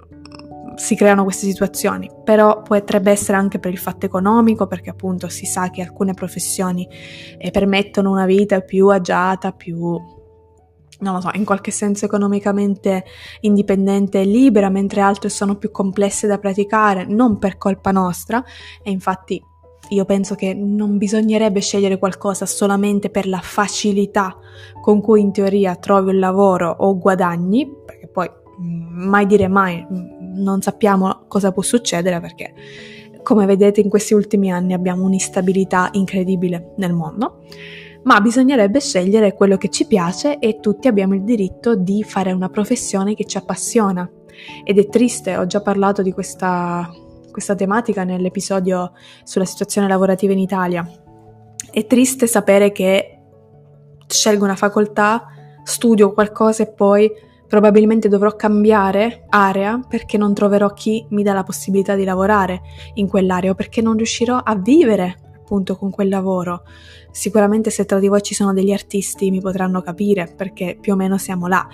si 0.75 0.96
creano 0.96 1.24
queste 1.24 1.46
situazioni, 1.46 2.10
però 2.24 2.62
potrebbe 2.62 3.12
essere 3.12 3.38
anche 3.38 3.60
per 3.60 3.72
il 3.72 3.77
fatto 3.77 4.05
economico, 4.05 4.65
perché 4.65 4.89
appunto 4.89 5.27
si 5.27 5.46
sa 5.46 5.69
che 5.69 5.81
alcune 5.81 6.13
professioni 6.13 6.88
eh, 7.38 7.51
permettono 7.51 8.10
una 8.12 8.25
vita 8.25 8.62
più 8.62 8.88
agiata, 8.88 9.51
più 9.51 10.17
non 11.00 11.13
lo 11.15 11.22
so, 11.22 11.29
in 11.34 11.46
qualche 11.46 11.72
senso 11.72 12.06
economicamente 12.06 13.03
indipendente 13.41 14.22
e 14.22 14.25
libera, 14.25 14.70
mentre 14.70 15.01
altre 15.01 15.29
sono 15.29 15.56
più 15.56 15.72
complesse 15.72 16.27
da 16.27 16.38
praticare, 16.38 17.06
non 17.06 17.38
per 17.38 17.58
colpa 17.58 17.91
nostra, 17.91 18.44
e 18.84 18.91
infatti 18.91 19.41
io 19.89 20.06
penso 20.06 20.36
che 20.36 20.53
non 20.53 20.98
bisognerebbe 20.98 21.62
scegliere 21.62 21.98
qualcosa 21.98 22.46
solamente 22.46 23.10
per 23.10 23.27
la 23.27 23.39
facilità 23.41 24.38
con 24.82 25.01
cui 25.01 25.22
in 25.22 25.32
teoria 25.32 25.75
trovi 25.75 26.12
un 26.12 26.20
lavoro 26.20 26.70
o 26.70 26.98
guadagni, 26.98 27.68
perché 27.86 28.08
poi 28.08 28.29
mm, 28.29 29.08
mai 29.08 29.25
dire 29.25 29.48
mai, 29.48 29.84
mm, 29.84 30.41
non 30.41 30.62
sappiamo 30.62 31.25
cosa 31.27 31.51
può 31.51 31.63
succedere 31.63 32.20
perché 32.20 32.53
come 33.24 33.46
vedete 33.46 33.82
in 33.82 33.89
questi 33.89 34.13
ultimi 34.13 34.51
anni 34.51 34.74
abbiamo 34.74 35.03
un'instabilità 35.03 35.89
incredibile 35.94 36.74
nel 36.77 36.94
mondo 36.94 37.41
ma 38.03 38.22
bisognerebbe 38.22 38.79
scegliere 38.79 39.34
quello 39.34 39.58
che 39.58 39.70
ci 39.70 39.86
piace 39.86 40.39
e 40.39 40.60
tutti 40.60 40.88
abbiamo 40.88 41.15
il 41.15 41.24
diritto 41.24 41.75
di 41.75 42.03
fare 42.03 42.32
una 42.32 42.50
professione 42.50 43.13
che 43.13 43.25
ci 43.25 43.38
appassiona. 43.38 44.10
Ed 44.63 44.77
è 44.77 44.88
triste, 44.88 45.36
ho 45.36 45.46
già 45.46 45.62
parlato 45.62 46.01
di 46.01 46.12
questa, 46.12 46.89
questa 47.32 47.56
tematica 47.56 48.03
nell'episodio 48.03 48.94
sulla 49.24 49.46
situazione 49.46 49.88
lavorativa 49.88 50.32
in 50.32 50.39
Italia. 50.39 50.89
È 51.72 51.86
triste 51.86 52.25
sapere 52.25 52.72
che 52.72 53.20
scelgo 54.08 54.44
una 54.44 54.56
facoltà, 54.56 55.25
studio 55.63 56.13
qualcosa 56.13 56.63
e 56.63 56.72
poi 56.72 57.12
probabilmente 57.48 58.08
dovrò 58.08 58.36
cambiare 58.36 59.25
area 59.29 59.79
perché 59.88 60.18
non 60.18 60.34
troverò 60.34 60.72
chi 60.74 61.06
mi 61.10 61.24
dà 61.24 61.34
la 61.34 61.44
possibilità 61.44 61.96
di 61.96 62.03
lavorare 62.03 62.62
in 62.94 63.08
quell'area 63.08 63.51
o 63.51 63.56
perché 63.56 63.82
non 63.82 63.98
riuscirò 63.98 64.38
a 64.38 64.56
vivere 64.56 65.28
appunto 65.50 65.75
con 65.75 65.89
quel 65.89 66.10
lavoro. 66.10 66.62
Sicuramente 67.10 67.72
se 67.72 67.86
tra 67.86 67.98
di 67.98 68.08
voi 68.08 68.22
ci 68.22 68.36
sono 68.36 68.53
degli 68.53 68.72
artisti 68.72 69.32
mi 69.32 69.41
potranno 69.41 69.82
capire 69.82 70.32
perché 70.38 70.77
più 70.79 70.94
o 70.94 70.96
meno 70.96 71.18
siamo 71.18 71.48
là. 71.48 71.68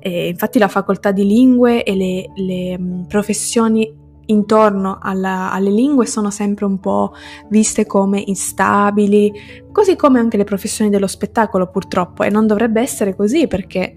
E 0.00 0.28
infatti 0.28 0.58
la 0.58 0.66
facoltà 0.66 1.12
di 1.12 1.24
lingue 1.24 1.84
e 1.84 1.94
le, 1.94 2.32
le 2.34 2.78
mm, 2.78 3.02
professioni 3.04 3.98
intorno 4.26 4.98
alla, 5.00 5.52
alle 5.52 5.70
lingue 5.70 6.06
sono 6.06 6.30
sempre 6.30 6.64
un 6.64 6.78
po' 6.78 7.12
viste 7.48 7.86
come 7.86 8.22
instabili, 8.24 9.32
così 9.72 9.96
come 9.96 10.18
anche 10.18 10.36
le 10.36 10.44
professioni 10.44 10.90
dello 10.90 11.08
spettacolo 11.08 11.68
purtroppo 11.68 12.22
e 12.22 12.30
non 12.30 12.46
dovrebbe 12.46 12.80
essere 12.80 13.14
così 13.14 13.46
perché, 13.46 13.96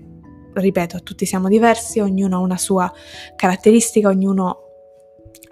ripeto, 0.54 1.02
tutti 1.04 1.26
siamo 1.26 1.48
diversi, 1.48 2.00
ognuno 2.00 2.38
ha 2.38 2.40
una 2.40 2.58
sua 2.58 2.92
caratteristica, 3.36 4.10
ognuno 4.10 4.58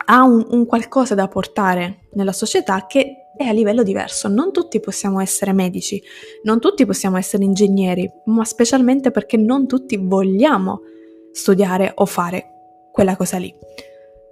ha 0.06 0.24
un, 0.24 0.46
un 0.50 0.66
qualcosa 0.66 1.14
da 1.14 1.28
portare 1.28 2.08
nella 2.14 2.34
società 2.34 2.88
che 2.88 3.21
è 3.42 3.48
a 3.48 3.52
livello 3.52 3.84
diverso. 3.84 4.28
Non 4.28 4.52
tutti 4.52 4.80
possiamo 4.80 5.20
essere 5.20 5.54
medici, 5.54 6.02
non 6.44 6.60
tutti 6.60 6.86
possiamo 6.86 7.18
essere 7.18 7.44
ingegneri, 7.44 8.10
ma 8.26 8.44
specialmente 8.46 9.12
perché 9.12 9.38
non 9.38 9.68
tutti 9.68 9.98
vogliamo 9.98 10.82
studiare 11.32 11.92
o 11.96 12.06
fare 12.06 12.46
quella 12.92 13.16
cosa 13.16 13.38
lì. 13.38 13.54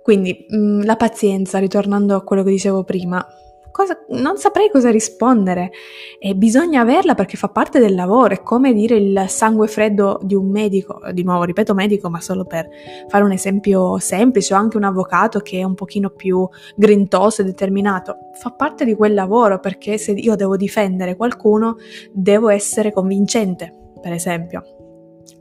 Quindi 0.02 0.46
mh, 0.48 0.58
mm, 0.58 0.82
la 0.84 0.96
pazienza, 0.96 1.60
ritornando 1.60 2.16
a 2.16 2.24
quello 2.24 2.44
che 2.44 2.52
dicevo 2.52 2.84
prima, 2.84 3.26
cosa, 3.72 3.98
non 4.10 4.38
saprei 4.38 4.70
cosa 4.70 4.90
rispondere. 4.92 5.72
E 6.20 6.36
bisogna 6.36 6.82
averla 6.82 7.16
perché 7.16 7.38
fa 7.38 7.50
parte 7.50 7.80
del 7.80 7.96
lavoro, 7.96 8.34
è 8.34 8.42
come 8.42 8.74
dire 8.74 8.96
il 8.96 9.26
sangue 9.28 9.68
freddo 9.68 10.20
di 10.22 10.36
un 10.36 10.50
medico, 10.50 11.00
di 11.12 11.24
nuovo 11.24 11.44
ripeto 11.44 11.74
medico 11.74 12.10
ma 12.10 12.22
solo 12.22 12.46
per 12.46 12.68
fare 13.08 13.24
un 13.24 13.32
esempio 13.32 13.98
semplice 14.00 14.54
o 14.54 14.58
anche 14.58 14.78
un 14.78 14.84
avvocato 14.84 15.40
che 15.40 15.60
è 15.60 15.64
un 15.64 15.76
pochino 15.76 16.10
più 16.10 16.48
grintoso 16.76 17.42
e 17.42 17.46
determinato, 17.46 18.18
fa 18.34 18.52
parte 18.52 18.86
di 18.86 18.96
quel 18.96 19.14
lavoro 19.14 19.60
perché 19.60 19.98
se 19.98 20.12
io 20.12 20.36
devo 20.36 20.56
difendere 20.58 21.16
qualcuno 21.16 21.78
devo 22.12 22.50
essere 22.50 22.92
convincente, 22.92 23.74
per 24.02 24.14
esempio 24.14 24.79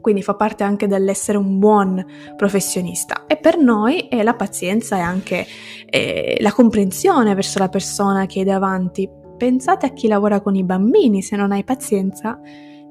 quindi 0.09 0.25
fa 0.25 0.37
parte 0.37 0.65
anche 0.65 0.87
dell'essere 0.87 1.37
un 1.37 1.59
buon 1.59 2.03
professionista. 2.35 3.27
E 3.27 3.37
per 3.37 3.59
noi 3.59 4.09
è 4.09 4.23
la 4.23 4.33
pazienza 4.33 4.97
e 4.97 5.01
anche 5.01 5.47
eh, 5.85 6.39
la 6.41 6.51
comprensione 6.51 7.35
verso 7.35 7.59
la 7.59 7.69
persona 7.69 8.25
che 8.25 8.41
è 8.41 8.45
davanti. 8.45 9.07
Pensate 9.37 9.85
a 9.85 9.91
chi 9.91 10.09
lavora 10.09 10.41
con 10.41 10.55
i 10.55 10.65
bambini, 10.65 11.21
se 11.21 11.37
non 11.37 11.53
hai 11.53 11.63
pazienza 11.63 12.41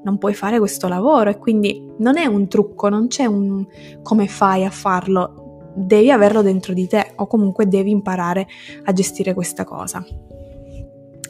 non 0.04 0.16
puoi 0.16 0.32
fare 0.32 0.60
questo 0.60 0.86
lavoro 0.86 1.30
e 1.30 1.38
quindi 1.38 1.84
non 1.98 2.18
è 2.18 2.26
un 2.26 2.46
trucco, 2.46 2.88
non 2.88 3.08
c'è 3.08 3.24
un 3.24 3.66
come 4.00 4.28
fai 4.28 4.64
a 4.64 4.70
farlo, 4.70 5.72
devi 5.74 6.12
averlo 6.12 6.40
dentro 6.40 6.72
di 6.72 6.86
te 6.86 7.14
o 7.16 7.26
comunque 7.26 7.66
devi 7.66 7.90
imparare 7.90 8.46
a 8.84 8.92
gestire 8.92 9.34
questa 9.34 9.64
cosa. 9.64 10.04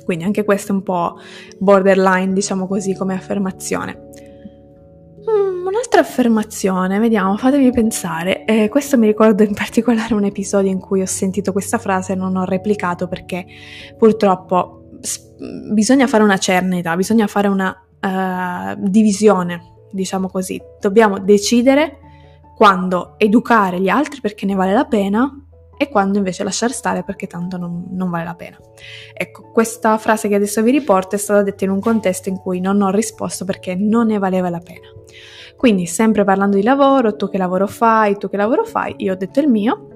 Quindi 0.04 0.24
anche 0.24 0.44
questo 0.44 0.72
è 0.72 0.74
un 0.74 0.82
po' 0.82 1.14
borderline, 1.58 2.34
diciamo 2.34 2.66
così, 2.66 2.94
come 2.94 3.14
affermazione. 3.14 4.07
Un'altra 5.68 6.00
affermazione, 6.00 6.98
vediamo, 6.98 7.36
fatemi 7.36 7.70
pensare. 7.70 8.46
Eh, 8.46 8.70
questo 8.70 8.96
mi 8.96 9.06
ricordo 9.06 9.42
in 9.42 9.52
particolare 9.52 10.14
un 10.14 10.24
episodio 10.24 10.70
in 10.70 10.78
cui 10.78 11.02
ho 11.02 11.06
sentito 11.06 11.52
questa 11.52 11.76
frase 11.76 12.14
e 12.14 12.16
non 12.16 12.36
ho 12.36 12.44
replicato 12.44 13.06
perché 13.06 13.44
purtroppo 13.98 14.88
s- 14.98 15.20
bisogna 15.70 16.06
fare 16.06 16.22
una 16.22 16.38
cernita, 16.38 16.96
bisogna 16.96 17.26
fare 17.26 17.48
una 17.48 17.68
uh, 18.00 18.76
divisione, 18.78 19.74
diciamo 19.92 20.30
così. 20.30 20.58
Dobbiamo 20.80 21.18
decidere 21.18 21.98
quando 22.56 23.16
educare 23.18 23.78
gli 23.78 23.90
altri 23.90 24.22
perché 24.22 24.46
ne 24.46 24.54
vale 24.54 24.72
la 24.72 24.86
pena 24.86 25.30
e 25.76 25.90
quando 25.90 26.16
invece 26.16 26.44
lasciare 26.44 26.72
stare 26.72 27.04
perché 27.04 27.26
tanto 27.26 27.58
non, 27.58 27.88
non, 27.90 28.08
vale 28.08 28.24
la 28.24 28.34
pena. 28.34 28.56
Ecco, 29.12 29.50
questa 29.52 29.98
frase 29.98 30.28
che 30.28 30.34
adesso 30.36 30.62
vi 30.62 30.70
riporto 30.70 31.14
è 31.14 31.18
stata 31.18 31.42
detta 31.42 31.64
in 31.64 31.70
un 31.70 31.80
contesto 31.80 32.30
in 32.30 32.38
cui 32.38 32.58
non 32.58 32.80
ho 32.80 32.88
risposto 32.88 33.44
perché 33.44 33.74
non 33.74 34.06
ne 34.06 34.18
valeva 34.18 34.48
la 34.48 34.60
pena. 34.60 34.97
Quindi, 35.58 35.86
sempre 35.86 36.22
parlando 36.22 36.54
di 36.54 36.62
lavoro, 36.62 37.16
tu 37.16 37.28
che 37.28 37.36
lavoro 37.36 37.66
fai, 37.66 38.16
tu 38.16 38.30
che 38.30 38.36
lavoro 38.36 38.64
fai, 38.64 38.94
io 38.98 39.14
ho 39.14 39.16
detto 39.16 39.40
il 39.40 39.48
mio, 39.48 39.88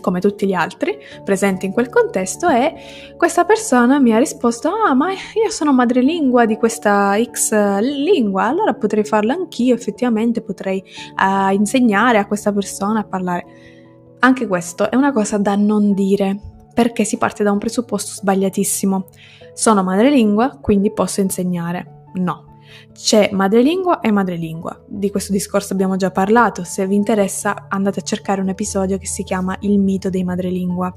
come 0.00 0.20
tutti 0.20 0.46
gli 0.46 0.52
altri 0.52 0.96
presenti 1.24 1.66
in 1.66 1.72
quel 1.72 1.88
contesto 1.88 2.48
e 2.48 2.74
questa 3.16 3.44
persona 3.44 3.98
mi 3.98 4.12
ha 4.12 4.18
risposto 4.18 4.68
ah 4.68 4.94
ma 4.94 5.10
io 5.10 5.50
sono 5.50 5.72
madrelingua 5.72 6.46
di 6.46 6.56
questa 6.56 7.16
X 7.22 7.52
lingua 7.80 8.44
allora 8.44 8.74
potrei 8.74 9.04
farlo 9.04 9.32
anch'io 9.32 9.74
effettivamente 9.74 10.42
potrei 10.42 10.82
uh, 11.16 11.52
insegnare 11.52 12.18
a 12.18 12.26
questa 12.26 12.52
persona 12.52 13.00
a 13.00 13.04
parlare. 13.04 13.46
Anche 14.20 14.46
questo 14.46 14.90
è 14.90 14.96
una 14.96 15.12
cosa 15.12 15.38
da 15.38 15.54
non 15.56 15.92
dire 15.92 16.38
perché 16.72 17.04
si 17.04 17.18
parte 17.18 17.42
da 17.42 17.52
un 17.52 17.58
presupposto 17.58 18.12
sbagliatissimo. 18.12 19.06
Sono 19.54 19.82
madrelingua 19.82 20.58
quindi 20.60 20.92
posso 20.92 21.20
insegnare. 21.20 22.04
No 22.14 22.53
c'è 22.92 23.30
madrelingua 23.32 24.00
e 24.00 24.10
madrelingua. 24.10 24.84
Di 24.86 25.10
questo 25.10 25.32
discorso 25.32 25.72
abbiamo 25.72 25.96
già 25.96 26.10
parlato, 26.10 26.64
se 26.64 26.86
vi 26.86 26.94
interessa 26.94 27.66
andate 27.68 28.00
a 28.00 28.02
cercare 28.02 28.40
un 28.40 28.48
episodio 28.48 28.98
che 28.98 29.06
si 29.06 29.22
chiama 29.22 29.56
Il 29.60 29.78
mito 29.78 30.10
dei 30.10 30.24
madrelingua. 30.24 30.94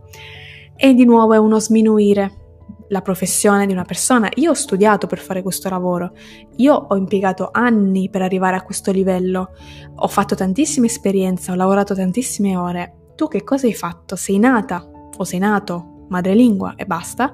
E 0.76 0.94
di 0.94 1.06
nuovo 1.06 1.34
è 1.34 1.38
uno 1.38 1.60
sminuire 1.60 2.46
la 2.90 3.02
professione 3.02 3.66
di 3.66 3.74
una 3.74 3.84
persona. 3.84 4.30
Io 4.36 4.52
ho 4.52 4.56
studiato 4.56 5.08
per 5.08 5.20
fare 5.20 5.42
questo 5.42 5.70
lavoro, 5.70 6.14
io 6.58 6.74
ho 6.74 6.96
impiegato 6.96 7.50
anni 7.52 8.10
per 8.10 8.22
arrivare 8.22 8.56
a 8.56 8.64
questo 8.64 8.92
livello, 8.92 9.50
ho 9.96 10.08
fatto 10.08 10.36
tantissime 10.36 10.88
esperienze, 10.88 11.52
ho 11.52 11.56
lavorato 11.56 11.94
tantissime 11.96 12.56
ore. 12.56 12.94
Tu 13.16 13.28
che 13.28 13.44
cosa 13.44 13.68
hai 13.68 13.74
fatto? 13.74 14.16
Sei 14.16 14.38
nata 14.38 14.88
o 15.18 15.24
sei 15.24 15.40
nato 15.40 16.06
madrelingua 16.10 16.76
e 16.76 16.86
basta? 16.86 17.34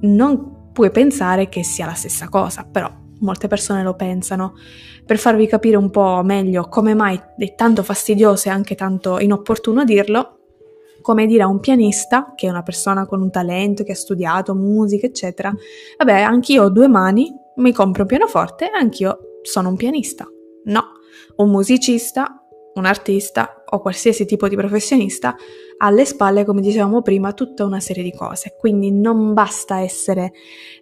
Non 0.00 0.70
puoi 0.72 0.90
pensare 0.90 1.48
che 1.48 1.62
sia 1.62 1.86
la 1.86 1.94
stessa 1.94 2.28
cosa, 2.28 2.64
però 2.64 2.90
molte 3.20 3.48
persone 3.48 3.82
lo 3.82 3.94
pensano, 3.94 4.54
per 5.04 5.18
farvi 5.18 5.46
capire 5.46 5.76
un 5.76 5.90
po' 5.90 6.22
meglio 6.22 6.68
come 6.68 6.94
mai 6.94 7.20
è 7.36 7.54
tanto 7.54 7.82
fastidioso 7.82 8.48
e 8.48 8.52
anche 8.52 8.74
tanto 8.74 9.18
inopportuno 9.18 9.84
dirlo, 9.84 10.38
come 11.00 11.26
dire 11.26 11.42
a 11.42 11.46
un 11.46 11.60
pianista, 11.60 12.34
che 12.34 12.46
è 12.46 12.50
una 12.50 12.62
persona 12.62 13.06
con 13.06 13.22
un 13.22 13.30
talento, 13.30 13.84
che 13.84 13.92
ha 13.92 13.96
studiato 13.96 14.54
musica, 14.54 15.06
eccetera, 15.06 15.52
vabbè, 15.96 16.20
anch'io 16.20 16.64
ho 16.64 16.70
due 16.70 16.88
mani, 16.88 17.32
mi 17.56 17.72
compro 17.72 18.02
un 18.02 18.08
pianoforte 18.08 18.66
e 18.66 18.76
anch'io 18.78 19.18
sono 19.42 19.70
un 19.70 19.76
pianista. 19.76 20.26
No, 20.64 20.84
un 21.36 21.50
musicista 21.50 22.37
un 22.78 22.86
artista 22.86 23.62
o 23.66 23.80
qualsiasi 23.80 24.24
tipo 24.24 24.48
di 24.48 24.56
professionista 24.56 25.34
ha 25.80 25.86
alle 25.86 26.04
spalle, 26.04 26.44
come 26.44 26.60
dicevamo 26.60 27.02
prima, 27.02 27.32
tutta 27.32 27.64
una 27.64 27.80
serie 27.80 28.02
di 28.02 28.12
cose. 28.12 28.54
Quindi 28.58 28.90
non 28.90 29.32
basta 29.32 29.80
essere 29.80 30.32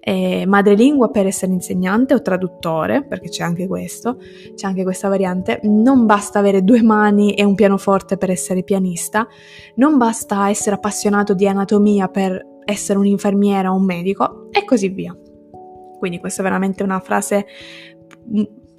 eh, 0.00 0.44
madrelingua 0.46 1.10
per 1.10 1.26
essere 1.26 1.52
insegnante 1.52 2.14
o 2.14 2.22
traduttore, 2.22 3.04
perché 3.04 3.28
c'è 3.28 3.42
anche 3.42 3.66
questo, 3.66 4.18
c'è 4.54 4.66
anche 4.66 4.84
questa 4.84 5.08
variante. 5.08 5.60
Non 5.64 6.06
basta 6.06 6.38
avere 6.38 6.62
due 6.62 6.82
mani 6.82 7.34
e 7.34 7.44
un 7.44 7.54
pianoforte 7.54 8.16
per 8.16 8.30
essere 8.30 8.62
pianista. 8.62 9.26
Non 9.76 9.96
basta 9.98 10.48
essere 10.48 10.76
appassionato 10.76 11.34
di 11.34 11.46
anatomia 11.46 12.08
per 12.08 12.54
essere 12.64 12.98
un'infermiera 12.98 13.72
o 13.72 13.76
un 13.76 13.84
medico 13.84 14.48
e 14.50 14.64
così 14.64 14.88
via. 14.88 15.16
Quindi 15.98 16.18
questa 16.18 16.40
è 16.40 16.44
veramente 16.44 16.82
una 16.82 17.00
frase 17.00 17.46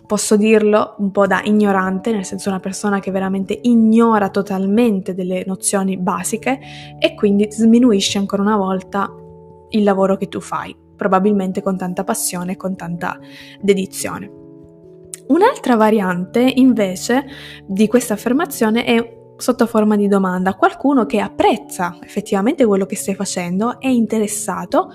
posso 0.07 0.37
dirlo 0.37 0.95
un 0.99 1.11
po' 1.11 1.27
da 1.27 1.41
ignorante, 1.43 2.11
nel 2.11 2.25
senso 2.25 2.49
una 2.49 2.61
persona 2.61 2.99
che 2.99 3.11
veramente 3.11 3.59
ignora 3.63 4.29
totalmente 4.29 5.13
delle 5.13 5.43
nozioni 5.45 5.97
basiche 5.97 6.59
e 6.97 7.13
quindi 7.13 7.51
sminuisce 7.51 8.17
ancora 8.17 8.41
una 8.41 8.55
volta 8.55 9.13
il 9.69 9.83
lavoro 9.83 10.15
che 10.15 10.29
tu 10.29 10.39
fai, 10.39 10.75
probabilmente 10.95 11.61
con 11.61 11.77
tanta 11.77 12.03
passione 12.05 12.53
e 12.53 12.57
con 12.57 12.75
tanta 12.75 13.19
dedizione. 13.61 14.31
Un'altra 15.27 15.75
variante 15.75 16.39
invece 16.55 17.25
di 17.67 17.87
questa 17.87 18.13
affermazione 18.13 18.85
è 18.85 19.15
sotto 19.37 19.67
forma 19.67 19.95
di 19.95 20.07
domanda, 20.07 20.55
qualcuno 20.55 21.05
che 21.05 21.19
apprezza 21.19 21.97
effettivamente 22.01 22.65
quello 22.65 22.85
che 22.85 22.95
stai 22.95 23.13
facendo, 23.13 23.79
è 23.79 23.87
interessato 23.87 24.91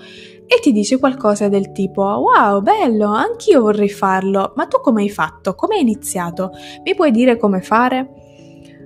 e 0.55 0.59
ti 0.61 0.71
dice 0.71 0.99
qualcosa 0.99 1.47
del 1.47 1.71
tipo 1.71 2.03
wow 2.03 2.61
bello 2.61 3.11
anch'io 3.11 3.61
vorrei 3.61 3.89
farlo 3.89 4.53
ma 4.55 4.67
tu 4.67 4.79
come 4.81 5.01
hai 5.01 5.09
fatto? 5.09 5.55
Come 5.55 5.75
hai 5.75 5.81
iniziato? 5.81 6.51
Mi 6.83 6.93
puoi 6.93 7.11
dire 7.11 7.37
come 7.37 7.61
fare? 7.61 8.09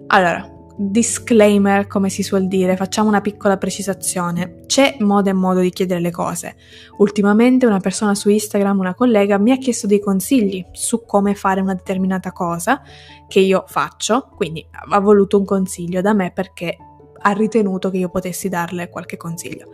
Allora 0.08 0.56
disclaimer 0.80 1.88
come 1.88 2.10
si 2.10 2.21
suol 2.21 2.47
dire 2.47 2.75
facciamo 2.75 3.10
una 3.10 3.19
piccola 3.19 3.58
precisazione. 3.58 4.63
C'è 4.67 4.97
modo 4.99 5.30
e 5.30 5.34
modo 5.34 5.60
di 5.60 5.71
chiedere 5.71 5.99
le 5.99 6.12
cose. 6.12 6.56
Ultimamente 6.97 7.65
una 7.65 7.80
persona 7.80 8.13
su 8.15 8.30
Instagram 8.30 8.80
una 8.80 8.93
collega 8.93 9.38
mi 9.38 9.51
ha 9.51 9.58
chiesto 9.58 9.88
dei 9.88 9.99
consigli 9.99 10.63
su 10.71 11.03
come 11.06 11.34
fare 11.34 11.62
una 11.62 11.73
determinata 11.73 12.32
cosa 12.32 12.82
che 13.27 13.39
io 13.39 13.65
faccio 13.67 14.30
quindi 14.36 14.65
ha 14.69 14.99
voluto 14.99 15.38
un 15.38 15.45
consiglio 15.45 15.99
da 16.01 16.13
me 16.13 16.32
perché 16.32 16.77
ha 17.19 17.32
ritenuto 17.32 17.89
che 17.89 17.97
io 17.97 18.10
potessi 18.10 18.49
darle 18.49 18.89
qualche 18.89 19.17
consiglio. 19.17 19.69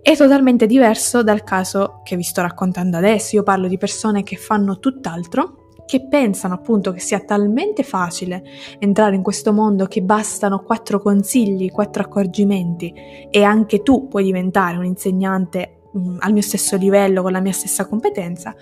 È 0.00 0.16
totalmente 0.16 0.66
diverso 0.66 1.22
dal 1.22 1.44
caso 1.44 2.00
che 2.04 2.16
vi 2.16 2.22
sto 2.22 2.42
raccontando 2.42 2.96
adesso. 2.96 3.36
Io 3.36 3.42
parlo 3.42 3.68
di 3.68 3.78
persone 3.78 4.22
che 4.22 4.36
fanno 4.36 4.78
tutt'altro, 4.78 5.62
che 5.86 6.06
pensano 6.06 6.54
appunto 6.54 6.92
che 6.92 7.00
sia 7.00 7.20
talmente 7.20 7.82
facile 7.82 8.42
entrare 8.78 9.14
in 9.14 9.22
questo 9.22 9.52
mondo 9.52 9.86
che 9.86 10.02
bastano 10.02 10.60
quattro 10.60 11.00
consigli, 11.00 11.70
quattro 11.70 12.02
accorgimenti 12.02 12.94
e 13.30 13.42
anche 13.42 13.82
tu 13.82 14.08
puoi 14.08 14.24
diventare 14.24 14.76
un 14.76 14.84
insegnante 14.84 15.82
mh, 15.92 15.98
mm, 15.98 16.16
al 16.20 16.32
mio 16.32 16.42
stesso 16.42 16.76
livello, 16.76 17.22
con 17.22 17.32
la 17.32 17.40
mia 17.40 17.52
stessa 17.52 17.86
competenza. 17.86 18.54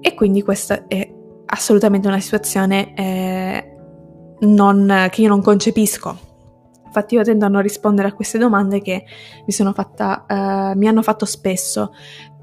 E 0.00 0.14
quindi 0.14 0.42
questa 0.42 0.86
è 0.86 1.12
assolutamente 1.46 2.08
una 2.08 2.20
situazione 2.20 2.94
eh, 2.94 3.76
non, 4.40 5.08
che 5.10 5.20
io 5.22 5.28
non 5.28 5.42
concepisco 5.42 6.32
Infatti 6.94 7.16
io 7.16 7.24
tendo 7.24 7.44
a 7.44 7.48
non 7.48 7.60
rispondere 7.60 8.06
a 8.06 8.12
queste 8.12 8.38
domande 8.38 8.80
che 8.80 9.04
mi, 9.44 9.72
fatta, 9.72 10.24
uh, 10.28 10.78
mi 10.78 10.86
hanno 10.86 11.02
fatto 11.02 11.24
spesso, 11.24 11.92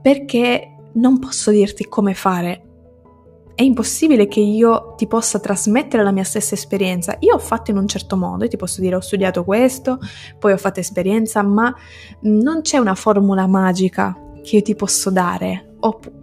perché 0.01 0.75
non 0.95 1.19
posso 1.19 1.51
dirti 1.51 1.87
come 1.87 2.13
fare. 2.13 2.65
È 3.55 3.63
impossibile 3.63 4.27
che 4.27 4.41
io 4.41 4.93
ti 4.97 5.07
possa 5.07 5.39
trasmettere 5.39 6.03
la 6.03 6.11
mia 6.11 6.25
stessa 6.25 6.55
esperienza. 6.55 7.15
Io 7.19 7.35
ho 7.35 7.39
fatto 7.39 7.71
in 7.71 7.77
un 7.77 7.87
certo 7.87 8.17
modo, 8.17 8.45
ti 8.45 8.57
posso 8.57 8.81
dire 8.81 8.95
ho 8.95 8.99
studiato 9.01 9.45
questo, 9.45 9.99
poi 10.37 10.51
ho 10.51 10.57
fatto 10.57 10.81
esperienza, 10.81 11.41
ma 11.43 11.73
non 12.23 12.59
c'è 12.59 12.77
una 12.77 12.95
formula 12.95 13.47
magica 13.47 14.17
che 14.43 14.57
io 14.57 14.61
ti 14.63 14.75
posso 14.75 15.11
dare 15.11 15.70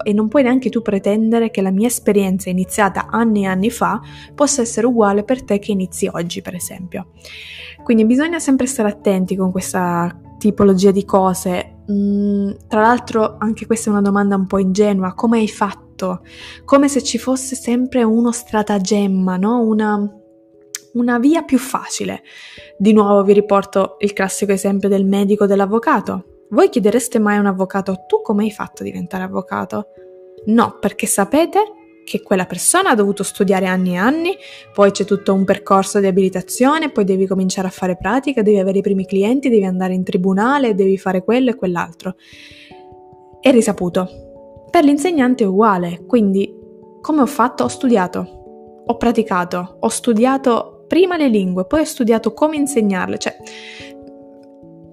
e 0.02 0.12
non 0.12 0.28
puoi 0.28 0.42
neanche 0.42 0.70
tu 0.70 0.82
pretendere 0.82 1.50
che 1.50 1.62
la 1.62 1.70
mia 1.70 1.86
esperienza 1.86 2.50
iniziata 2.50 3.08
anni 3.10 3.42
e 3.42 3.46
anni 3.46 3.70
fa 3.70 4.00
possa 4.34 4.62
essere 4.62 4.86
uguale 4.86 5.24
per 5.24 5.42
te 5.42 5.58
che 5.58 5.72
inizi 5.72 6.08
oggi, 6.10 6.42
per 6.42 6.54
esempio. 6.54 7.08
Quindi 7.82 8.04
bisogna 8.04 8.38
sempre 8.38 8.66
stare 8.66 8.88
attenti 8.88 9.36
con 9.36 9.50
questa 9.50 10.14
tipologia 10.38 10.90
di 10.90 11.04
cose. 11.04 11.82
Mm, 11.90 12.50
tra 12.68 12.82
l'altro 12.82 13.36
anche 13.38 13.66
questa 13.66 13.88
è 13.88 13.92
una 13.92 14.02
domanda 14.02 14.36
un 14.36 14.46
po' 14.46 14.58
ingenua, 14.58 15.14
come 15.14 15.38
hai 15.38 15.48
fatto? 15.48 16.20
Come 16.64 16.88
se 16.88 17.02
ci 17.02 17.18
fosse 17.18 17.56
sempre 17.56 18.02
uno 18.02 18.30
stratagemma, 18.30 19.36
no? 19.36 19.60
Una, 19.62 19.98
una 20.94 21.18
via 21.18 21.42
più 21.42 21.58
facile. 21.58 22.22
Di 22.78 22.92
nuovo 22.92 23.22
vi 23.24 23.32
riporto 23.32 23.96
il 23.98 24.12
classico 24.12 24.52
esempio 24.52 24.88
del 24.88 25.04
medico 25.04 25.46
dell'avvocato. 25.46 26.37
Voi 26.50 26.70
chiedereste 26.70 27.18
mai 27.18 27.36
a 27.36 27.40
un 27.40 27.46
avvocato 27.46 28.04
tu 28.06 28.22
come 28.22 28.44
hai 28.44 28.50
fatto 28.50 28.82
a 28.82 28.86
diventare 28.86 29.22
avvocato? 29.22 29.88
No, 30.46 30.78
perché 30.80 31.06
sapete 31.06 31.60
che 32.06 32.22
quella 32.22 32.46
persona 32.46 32.90
ha 32.90 32.94
dovuto 32.94 33.22
studiare 33.22 33.66
anni 33.66 33.92
e 33.92 33.96
anni, 33.96 34.34
poi 34.72 34.90
c'è 34.90 35.04
tutto 35.04 35.34
un 35.34 35.44
percorso 35.44 36.00
di 36.00 36.06
abilitazione, 36.06 36.90
poi 36.90 37.04
devi 37.04 37.26
cominciare 37.26 37.68
a 37.68 37.70
fare 37.70 37.98
pratica, 37.98 38.40
devi 38.40 38.58
avere 38.58 38.78
i 38.78 38.82
primi 38.82 39.04
clienti, 39.04 39.50
devi 39.50 39.66
andare 39.66 39.92
in 39.92 40.04
tribunale, 40.04 40.74
devi 40.74 40.96
fare 40.96 41.22
quello 41.22 41.50
e 41.50 41.54
quell'altro. 41.54 42.14
È 43.40 43.50
risaputo. 43.50 44.08
Per 44.70 44.84
l'insegnante 44.84 45.44
è 45.44 45.46
uguale, 45.46 46.04
quindi 46.06 46.50
come 47.02 47.20
ho 47.20 47.26
fatto? 47.26 47.64
Ho 47.64 47.68
studiato, 47.68 48.84
ho 48.86 48.96
praticato, 48.96 49.76
ho 49.80 49.88
studiato 49.88 50.84
prima 50.88 51.18
le 51.18 51.28
lingue, 51.28 51.66
poi 51.66 51.80
ho 51.80 51.84
studiato 51.84 52.32
come 52.32 52.56
insegnarle, 52.56 53.18
cioè 53.18 53.36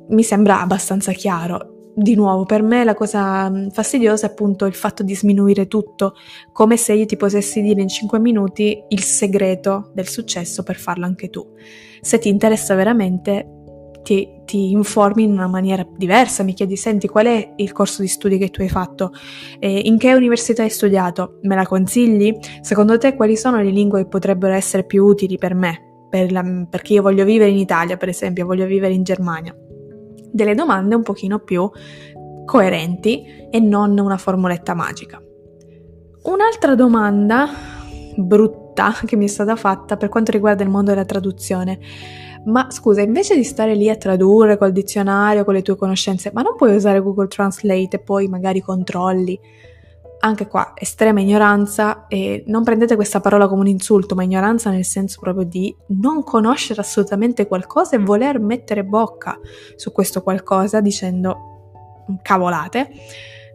mi 0.10 0.24
sembra 0.24 0.62
abbastanza 0.62 1.12
chiaro. 1.12 1.74
Di 1.98 2.14
nuovo, 2.14 2.44
per 2.44 2.62
me 2.62 2.84
la 2.84 2.94
cosa 2.94 3.50
mm, 3.50 3.70
fastidiosa 3.70 4.28
è 4.28 4.30
appunto 4.30 4.66
il 4.66 4.74
fatto 4.74 5.02
di 5.02 5.16
sminuire 5.16 5.68
tutto, 5.68 6.16
come 6.52 6.76
se 6.76 6.94
io 6.94 7.06
ti 7.06 7.16
potessi 7.16 7.62
dire 7.62 7.82
in 7.82 7.88
5 7.88 8.20
minuti 8.20 8.84
il 8.90 9.02
segreto 9.02 9.92
del 9.94 10.08
successo 10.08 10.64
per 10.64 10.76
farlo 10.76 11.06
anche 11.06 11.30
tu. 11.30 11.46
Se 12.02 12.20
ti 12.20 12.28
interessa 12.28 12.76
veramente, 12.76 13.48
ti, 14.04 14.42
ti, 14.44 14.72
informi 14.72 15.24
in 15.24 15.32
una 15.32 15.48
maniera 15.48 15.88
diversa, 15.98 16.44
mi 16.44 16.54
chiedi, 16.54 16.76
senti, 16.76 17.08
qual 17.08 17.28
è 17.28 17.54
il 17.56 17.72
corso 17.72 18.02
di 18.02 18.10
studi 18.10 18.38
che 18.38 18.50
tu 18.50 18.62
hai 18.62 18.70
fatto? 18.70 19.12
Eh, 19.58 19.80
in 19.86 19.98
che 19.98 20.14
università 20.14 20.64
hai 20.64 20.70
studiato? 20.70 21.40
Me 21.44 21.56
la 21.56 21.66
consigli? 21.66 22.38
Secondo 22.60 22.98
te 22.98 23.16
quali 23.16 23.38
sono 23.38 23.62
le 23.62 23.72
lingue 23.72 24.04
che 24.04 24.10
potrebbero 24.10 24.54
essere 24.54 24.84
più 24.84 25.06
utili 25.06 25.38
per 25.38 25.56
me? 25.56 25.94
per 26.16 26.32
la, 26.32 26.44
perché 26.70 26.94
io 26.94 27.02
voglio 27.02 27.26
vivere 27.26 27.52
in 27.52 27.58
Italia, 27.58 27.98
per 27.98 28.08
esempio, 28.08 28.46
voglio 28.46 28.66
vivere 28.66 28.94
in 28.94 29.04
Germania. 29.04 29.54
Delle 30.36 30.54
domande 30.54 30.96
un 30.96 31.02
pochino 31.02 31.40
più 31.40 31.72
coerenti 32.44 33.48
e 33.50 33.60
non 33.62 33.98
una 33.98 34.18
formuletta 34.18 34.74
magica. 34.74 35.24
Un'altra 36.24 36.76
domanda 36.76 37.48
brutta 38.18 38.94
che 39.06 39.16
mi 39.16 39.24
è 39.24 39.28
stata 39.30 39.56
fatta 39.56 39.96
per 39.96 40.10
quanto 40.10 40.32
riguarda 40.32 40.62
il 40.62 40.70
mondo 40.70 40.92
della 40.92 41.06
traduzione. 41.06 41.80
Ma 42.48 42.68
scusa, 42.70 43.00
invece 43.00 43.38
di 43.38 43.46
stare 43.46 43.76
lì 43.76 43.90
a 43.90 43.96
tradurre 43.96 44.58
col 44.58 44.74
dizionario, 44.74 45.46
con 45.46 45.54
le 45.54 45.62
tue 45.62 45.78
conoscenze, 45.78 46.32
ma 46.34 46.42
non 46.42 46.58
puoi 46.58 46.76
usare 46.76 47.00
Google 47.00 47.28
Translate 47.28 47.96
e 47.96 48.00
poi 48.00 48.28
magari 48.28 48.60
controlli? 48.60 49.40
Anche 50.26 50.48
qua, 50.48 50.72
estrema 50.74 51.22
ignoranza 51.22 52.08
e 52.08 52.44
non 52.48 52.64
prendete 52.64 52.96
questa 52.96 53.20
parola 53.20 53.48
come 53.48 53.62
un 53.62 53.68
insulto, 53.68 54.16
ma 54.16 54.24
ignoranza 54.24 54.72
nel 54.72 54.84
senso 54.84 55.20
proprio 55.22 55.46
di 55.46 55.74
non 55.90 56.24
conoscere 56.24 56.82
assolutamente 56.82 57.46
qualcosa 57.46 57.96
e 57.96 58.00
voler 58.00 58.40
mettere 58.40 58.84
bocca 58.84 59.38
su 59.76 59.92
questo 59.92 60.24
qualcosa 60.24 60.82
dicendo 60.82 62.08
cavolate. 62.24 62.90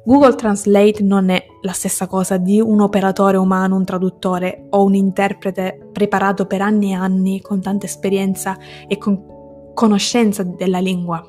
Google 0.05 0.37
Translate 0.37 1.03
non 1.03 1.31
è 1.31 1.45
la 1.63 1.73
stessa 1.73 2.07
cosa 2.07 2.37
di 2.37 2.61
un 2.61 2.81
operatore 2.81 3.37
umano, 3.37 3.75
un 3.75 3.85
traduttore 3.85 4.69
o 4.71 4.85
un 4.85 4.95
interprete 4.95 5.89
preparato 5.93 6.47
per 6.47 6.63
anni 6.63 6.93
e 6.93 6.95
anni 6.95 7.41
con 7.41 7.61
tanta 7.61 7.87
esperienza 7.87 8.57
e 8.87 8.97
con 8.97 9.73
conoscenza 9.75 10.45
della 10.45 10.79
lingua. 10.79 11.21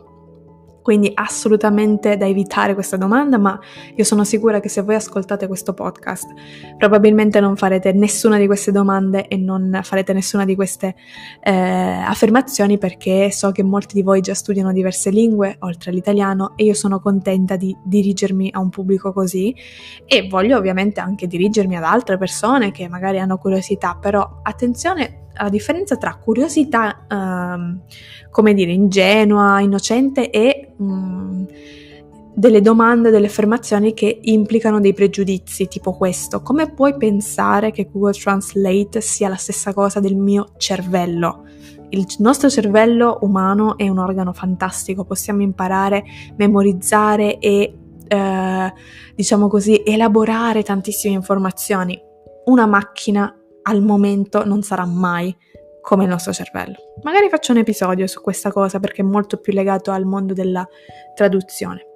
Quindi 0.82 1.12
assolutamente 1.14 2.18
da 2.18 2.26
evitare 2.26 2.74
questa 2.74 2.98
domanda, 2.98 3.38
ma 3.38 3.60
io 3.96 4.04
sono 4.04 4.24
sicura 4.24 4.60
che 4.60 4.70
se 4.70 4.82
voi 4.82 4.96
ascoltate 4.96 5.48
questo 5.48 5.74
podcast 5.74 6.28
probabilmente 6.78 7.40
non 7.40 7.56
farete 7.56 7.92
nessuna 7.92 8.38
di 8.38 8.48
queste 8.48 8.72
domande 8.72 9.28
e 9.28 9.38
non 9.38 9.80
farete 9.84 10.14
nessuna 10.14 10.46
di 10.46 10.56
queste 10.56 10.96
eh, 11.42 11.52
affermazioni 11.52 12.78
perché 12.78 13.32
so 13.32 13.52
che 13.52 13.64
molti 13.64 13.96
di 13.96 14.02
voi 14.02 14.22
già 14.22 14.34
studiano 14.34 14.72
diverse 14.72 15.10
lingue 15.10 15.58
oltre 15.60 15.92
all'italiano 15.92 16.54
e 16.56 16.64
io 16.64 16.74
sono 16.74 17.00
contenta 17.00 17.56
di 17.56 17.76
dirigermi 17.84 18.50
a 18.52 18.60
un 18.60 18.70
pubblico 18.70 19.14
così 19.14 19.56
e 20.06 20.28
voglio 20.28 20.58
ovviamente 20.58 21.00
anche 21.00 21.28
dirigermi 21.28 21.78
ad 21.78 21.84
altre 21.84 22.18
persone 22.18 22.72
che 22.72 22.88
magari 22.88 23.20
hanno 23.20 23.38
curiosità, 23.38 23.98
però 24.00 24.40
attenzione 24.42 25.21
la 25.34 25.50
differenza 25.50 25.98
tra 25.98 26.16
curiosità, 26.16 27.06
ehm, 27.10 27.82
come 28.30 28.54
dire, 28.54 28.72
ingenua, 28.72 29.60
innocente 29.62 30.30
e 30.30 30.74
mh, 30.76 31.46
delle 32.34 32.62
domande, 32.62 33.10
delle 33.10 33.28
affermazioni 33.28 33.94
che 33.94 34.20
implicano 34.22 34.80
dei 34.80 34.94
pregiudizi, 34.94 35.68
tipo 35.68 35.94
questo. 35.94 36.42
Come 36.42 36.72
puoi 36.72 36.96
pensare 36.96 37.72
che 37.72 37.90
Google 37.92 38.14
Translate 38.14 39.02
sia 39.02 39.30
la 39.30 39.36
stessa 39.36 39.74
cosa 39.74 40.00
del 40.00 40.16
mio 40.16 40.54
cervello? 40.58 41.46
Il 41.90 42.06
nostro 42.20 42.50
cervello 42.50 43.20
umano 43.22 43.78
è 43.78 43.90
un 43.90 43.98
organo 43.98 44.32
fantastico, 44.32 45.04
possiamo 45.04 45.42
imparare, 45.42 46.04
memorizzare 46.38 47.38
e, 47.38 47.78
eh, 48.08 48.74
diciamo 49.14 49.48
così, 49.50 49.84
elaborare 49.86 50.64
tantissime 50.64 51.16
informazioni. 51.16 52.00
Una 52.46 52.66
macchina 52.66 53.36
al 53.64 53.82
momento 53.82 54.46
non 54.46 54.62
sarà 54.62 54.86
mai 54.86 55.36
come 55.82 56.04
il 56.04 56.10
nostro 56.10 56.32
cervello. 56.32 56.76
Magari 57.04 57.28
faccio 57.30 57.52
un 57.52 57.58
episodio 57.58 58.08
su 58.08 58.22
questa 58.22 58.52
cosa 58.52 58.80
perché 58.80 59.02
è 59.02 59.06
molto 59.06 59.38
più 59.38 59.52
legato 59.54 59.92
al 59.92 60.06
mondo 60.06 60.34
della 60.34 60.68
traduzione. 61.16 61.88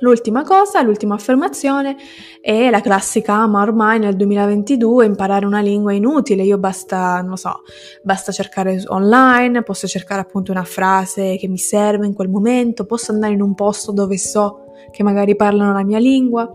L'ultima 0.00 0.42
cosa, 0.42 0.82
l'ultima 0.82 1.14
affermazione 1.14 1.96
è 2.42 2.68
la 2.68 2.82
classica, 2.82 3.46
ma 3.46 3.62
ormai 3.62 3.98
nel 3.98 4.14
2022 4.14 5.06
imparare 5.06 5.46
una 5.46 5.62
lingua 5.62 5.92
è 5.92 5.94
inutile, 5.94 6.42
io 6.42 6.58
basta, 6.58 7.22
non 7.22 7.38
so, 7.38 7.62
basta 8.02 8.30
cercare 8.30 8.82
online, 8.88 9.62
posso 9.62 9.86
cercare 9.86 10.20
appunto 10.20 10.52
una 10.52 10.64
frase 10.64 11.36
che 11.38 11.48
mi 11.48 11.56
serve 11.56 12.04
in 12.04 12.12
quel 12.12 12.28
momento, 12.28 12.84
posso 12.84 13.12
andare 13.12 13.32
in 13.32 13.40
un 13.40 13.54
posto 13.54 13.90
dove 13.90 14.18
so 14.18 14.66
che 14.90 15.02
magari 15.02 15.34
parlano 15.34 15.72
la 15.72 15.84
mia 15.84 15.98
lingua. 15.98 16.50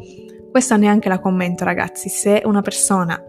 Questa 0.51 0.75
neanche 0.77 1.09
la 1.09 1.19
commento 1.19 1.63
ragazzi, 1.63 2.09
se 2.09 2.43
una 2.45 2.61
persona 2.61 3.19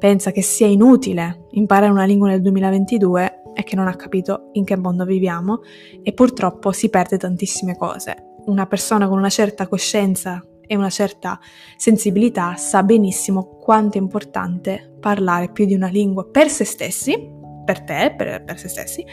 pensa 0.00 0.32
che 0.32 0.42
sia 0.42 0.66
inutile 0.66 1.46
imparare 1.50 1.92
una 1.92 2.04
lingua 2.04 2.28
nel 2.28 2.40
2022 2.40 3.42
è 3.52 3.62
che 3.62 3.76
non 3.76 3.86
ha 3.86 3.94
capito 3.94 4.48
in 4.52 4.64
che 4.64 4.76
mondo 4.76 5.04
viviamo 5.04 5.60
e 6.02 6.12
purtroppo 6.14 6.72
si 6.72 6.88
perde 6.88 7.18
tantissime 7.18 7.76
cose. 7.76 8.16
Una 8.46 8.66
persona 8.66 9.06
con 9.06 9.18
una 9.18 9.28
certa 9.28 9.68
coscienza 9.68 10.42
e 10.66 10.74
una 10.74 10.88
certa 10.88 11.38
sensibilità 11.76 12.56
sa 12.56 12.82
benissimo 12.82 13.58
quanto 13.60 13.98
è 13.98 14.00
importante 14.00 14.96
parlare 14.98 15.50
più 15.52 15.66
di 15.66 15.74
una 15.74 15.88
lingua 15.88 16.24
per 16.24 16.48
se 16.48 16.64
stessi, 16.64 17.30
per 17.64 17.82
te, 17.82 18.14
per, 18.16 18.42
per 18.44 18.58
se 18.58 18.68
stessi, 18.68 19.04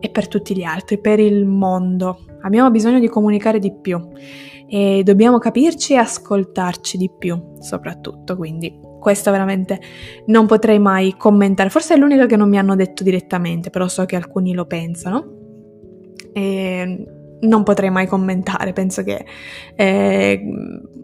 e 0.00 0.08
per 0.08 0.28
tutti 0.28 0.56
gli 0.56 0.62
altri, 0.62 0.98
per 0.98 1.20
il 1.20 1.44
mondo. 1.44 2.24
Abbiamo 2.42 2.70
bisogno 2.70 3.00
di 3.00 3.08
comunicare 3.08 3.58
di 3.58 3.72
più 3.72 4.00
e 4.66 5.02
dobbiamo 5.04 5.38
capirci 5.38 5.92
e 5.92 5.96
ascoltarci 5.96 6.96
di 6.96 7.10
più, 7.18 7.56
soprattutto, 7.58 8.36
quindi 8.36 8.90
questo 9.02 9.30
veramente 9.30 9.80
non 10.26 10.46
potrei 10.46 10.78
mai 10.78 11.16
commentare. 11.18 11.68
Forse 11.68 11.94
è 11.94 11.96
l'unica 11.98 12.24
che 12.24 12.36
non 12.36 12.48
mi 12.48 12.56
hanno 12.56 12.76
detto 12.76 13.02
direttamente, 13.02 13.68
però 13.68 13.88
so 13.88 14.06
che 14.06 14.16
alcuni 14.16 14.54
lo 14.54 14.64
pensano. 14.64 15.40
E 16.32 17.06
non 17.42 17.62
potrei 17.64 17.90
mai 17.90 18.06
commentare, 18.06 18.72
penso 18.72 19.02
che 19.02 19.24
eh, 19.74 20.40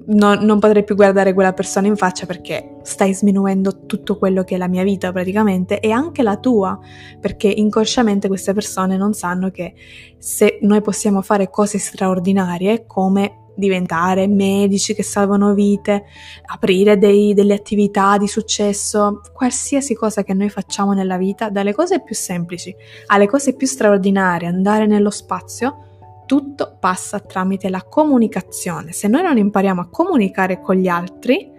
no, 0.06 0.34
non 0.34 0.58
potrei 0.60 0.84
più 0.84 0.94
guardare 0.94 1.32
quella 1.34 1.52
persona 1.52 1.88
in 1.88 1.96
faccia 1.96 2.26
perché 2.26 2.76
stai 2.82 3.12
sminuendo 3.12 3.86
tutto 3.86 4.16
quello 4.18 4.44
che 4.44 4.54
è 4.54 4.58
la 4.58 4.68
mia 4.68 4.84
vita 4.84 5.10
praticamente 5.10 5.80
e 5.80 5.90
anche 5.90 6.22
la 6.22 6.36
tua, 6.36 6.78
perché 7.20 7.48
inconsciamente 7.48 8.28
queste 8.28 8.52
persone 8.52 8.96
non 8.96 9.14
sanno 9.14 9.50
che 9.50 9.74
se 10.18 10.58
noi 10.62 10.80
possiamo 10.80 11.22
fare 11.22 11.50
cose 11.50 11.78
straordinarie 11.78 12.86
come 12.86 13.47
diventare 13.58 14.28
medici 14.28 14.94
che 14.94 15.02
salvano 15.02 15.52
vite, 15.52 16.04
aprire 16.46 16.96
dei, 16.96 17.34
delle 17.34 17.54
attività 17.54 18.16
di 18.16 18.28
successo, 18.28 19.20
qualsiasi 19.32 19.94
cosa 19.94 20.22
che 20.22 20.32
noi 20.32 20.48
facciamo 20.48 20.92
nella 20.92 21.16
vita, 21.16 21.50
dalle 21.50 21.74
cose 21.74 22.00
più 22.02 22.14
semplici 22.14 22.74
alle 23.06 23.26
cose 23.26 23.54
più 23.54 23.66
straordinarie, 23.66 24.48
andare 24.48 24.86
nello 24.86 25.10
spazio, 25.10 25.84
tutto 26.26 26.76
passa 26.78 27.18
tramite 27.20 27.68
la 27.68 27.82
comunicazione. 27.82 28.92
Se 28.92 29.08
noi 29.08 29.22
non 29.22 29.38
impariamo 29.38 29.80
a 29.80 29.88
comunicare 29.88 30.60
con 30.60 30.76
gli 30.76 30.88
altri 30.88 31.50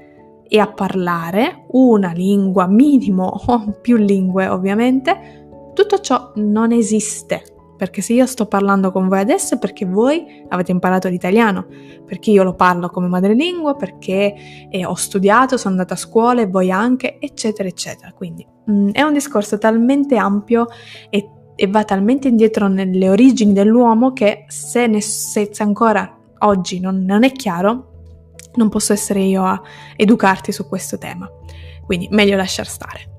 e 0.47 0.59
a 0.59 0.71
parlare 0.71 1.65
una 1.71 2.11
lingua 2.11 2.67
minimo 2.67 3.25
o 3.47 3.77
più 3.81 3.97
lingue 3.97 4.47
ovviamente, 4.47 5.71
tutto 5.73 5.99
ciò 5.99 6.31
non 6.35 6.71
esiste 6.71 7.58
perché 7.79 8.01
se 8.01 8.11
io 8.11 8.25
sto 8.25 8.45
parlando 8.45 8.91
con 8.91 9.07
voi 9.07 9.19
adesso 9.19 9.55
è 9.55 9.57
perché 9.57 9.85
voi 9.85 10.43
avete 10.49 10.73
imparato 10.73 11.07
l'italiano, 11.07 11.65
perché 12.05 12.29
io 12.29 12.43
lo 12.43 12.53
parlo 12.53 12.89
come 12.89 13.07
madrelingua, 13.07 13.77
perché 13.77 14.35
eh, 14.69 14.85
ho 14.85 14.95
studiato, 14.95 15.55
sono 15.55 15.75
andata 15.75 15.93
a 15.93 15.97
scuola 15.97 16.41
e 16.41 16.47
voi 16.47 16.71
anche, 16.71 17.19
eccetera, 17.21 17.69
eccetera. 17.69 18.11
Quindi 18.11 18.45
mh, 18.65 18.71
mm, 18.73 18.89
è 18.89 19.01
un 19.01 19.13
discorso 19.13 19.57
talmente 19.57 20.17
ampio 20.17 20.65
e, 21.09 21.29
e, 21.55 21.67
va 21.67 21.85
talmente 21.85 22.27
indietro 22.27 22.67
nelle 22.67 23.09
origini 23.09 23.53
dell'uomo 23.53 24.11
che 24.11 24.43
se, 24.49 24.85
ne, 24.85 24.99
se 24.99 25.49
ancora 25.59 26.19
oggi 26.39 26.81
non, 26.81 27.05
non 27.05 27.23
è 27.23 27.31
chiaro, 27.31 27.91
non 28.55 28.67
posso 28.67 28.91
essere 28.91 29.21
io 29.21 29.45
a 29.45 29.61
educarti 29.95 30.51
su 30.51 30.67
questo 30.67 30.97
tema. 30.97 31.31
Quindi 31.85 32.09
meglio 32.11 32.35
lasciar 32.35 32.67
stare. 32.67 33.18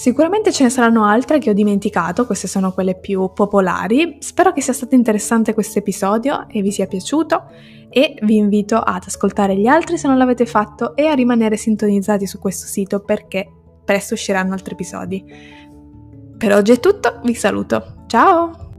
Sicuramente 0.00 0.50
ce 0.50 0.62
ne 0.62 0.70
saranno 0.70 1.04
altre 1.04 1.38
che 1.38 1.50
ho 1.50 1.52
dimenticato, 1.52 2.24
queste 2.24 2.48
sono 2.48 2.72
quelle 2.72 2.98
più 2.98 3.32
popolari. 3.34 4.16
Spero 4.20 4.50
che 4.50 4.62
sia 4.62 4.72
stato 4.72 4.94
interessante 4.94 5.52
questo 5.52 5.78
episodio 5.78 6.48
e 6.48 6.62
vi 6.62 6.72
sia 6.72 6.86
piaciuto 6.86 7.50
e 7.90 8.16
vi 8.22 8.36
invito 8.36 8.76
ad 8.76 9.02
ascoltare 9.04 9.54
gli 9.58 9.66
altri 9.66 9.98
se 9.98 10.08
non 10.08 10.16
l'avete 10.16 10.46
fatto 10.46 10.96
e 10.96 11.04
a 11.04 11.12
rimanere 11.12 11.58
sintonizzati 11.58 12.26
su 12.26 12.38
questo 12.38 12.66
sito 12.66 13.00
perché 13.00 13.46
presto 13.84 14.14
usciranno 14.14 14.54
altri 14.54 14.72
episodi. 14.72 15.22
Per 16.38 16.54
oggi 16.54 16.72
è 16.72 16.80
tutto, 16.80 17.20
vi 17.22 17.34
saluto. 17.34 18.04
Ciao! 18.06 18.69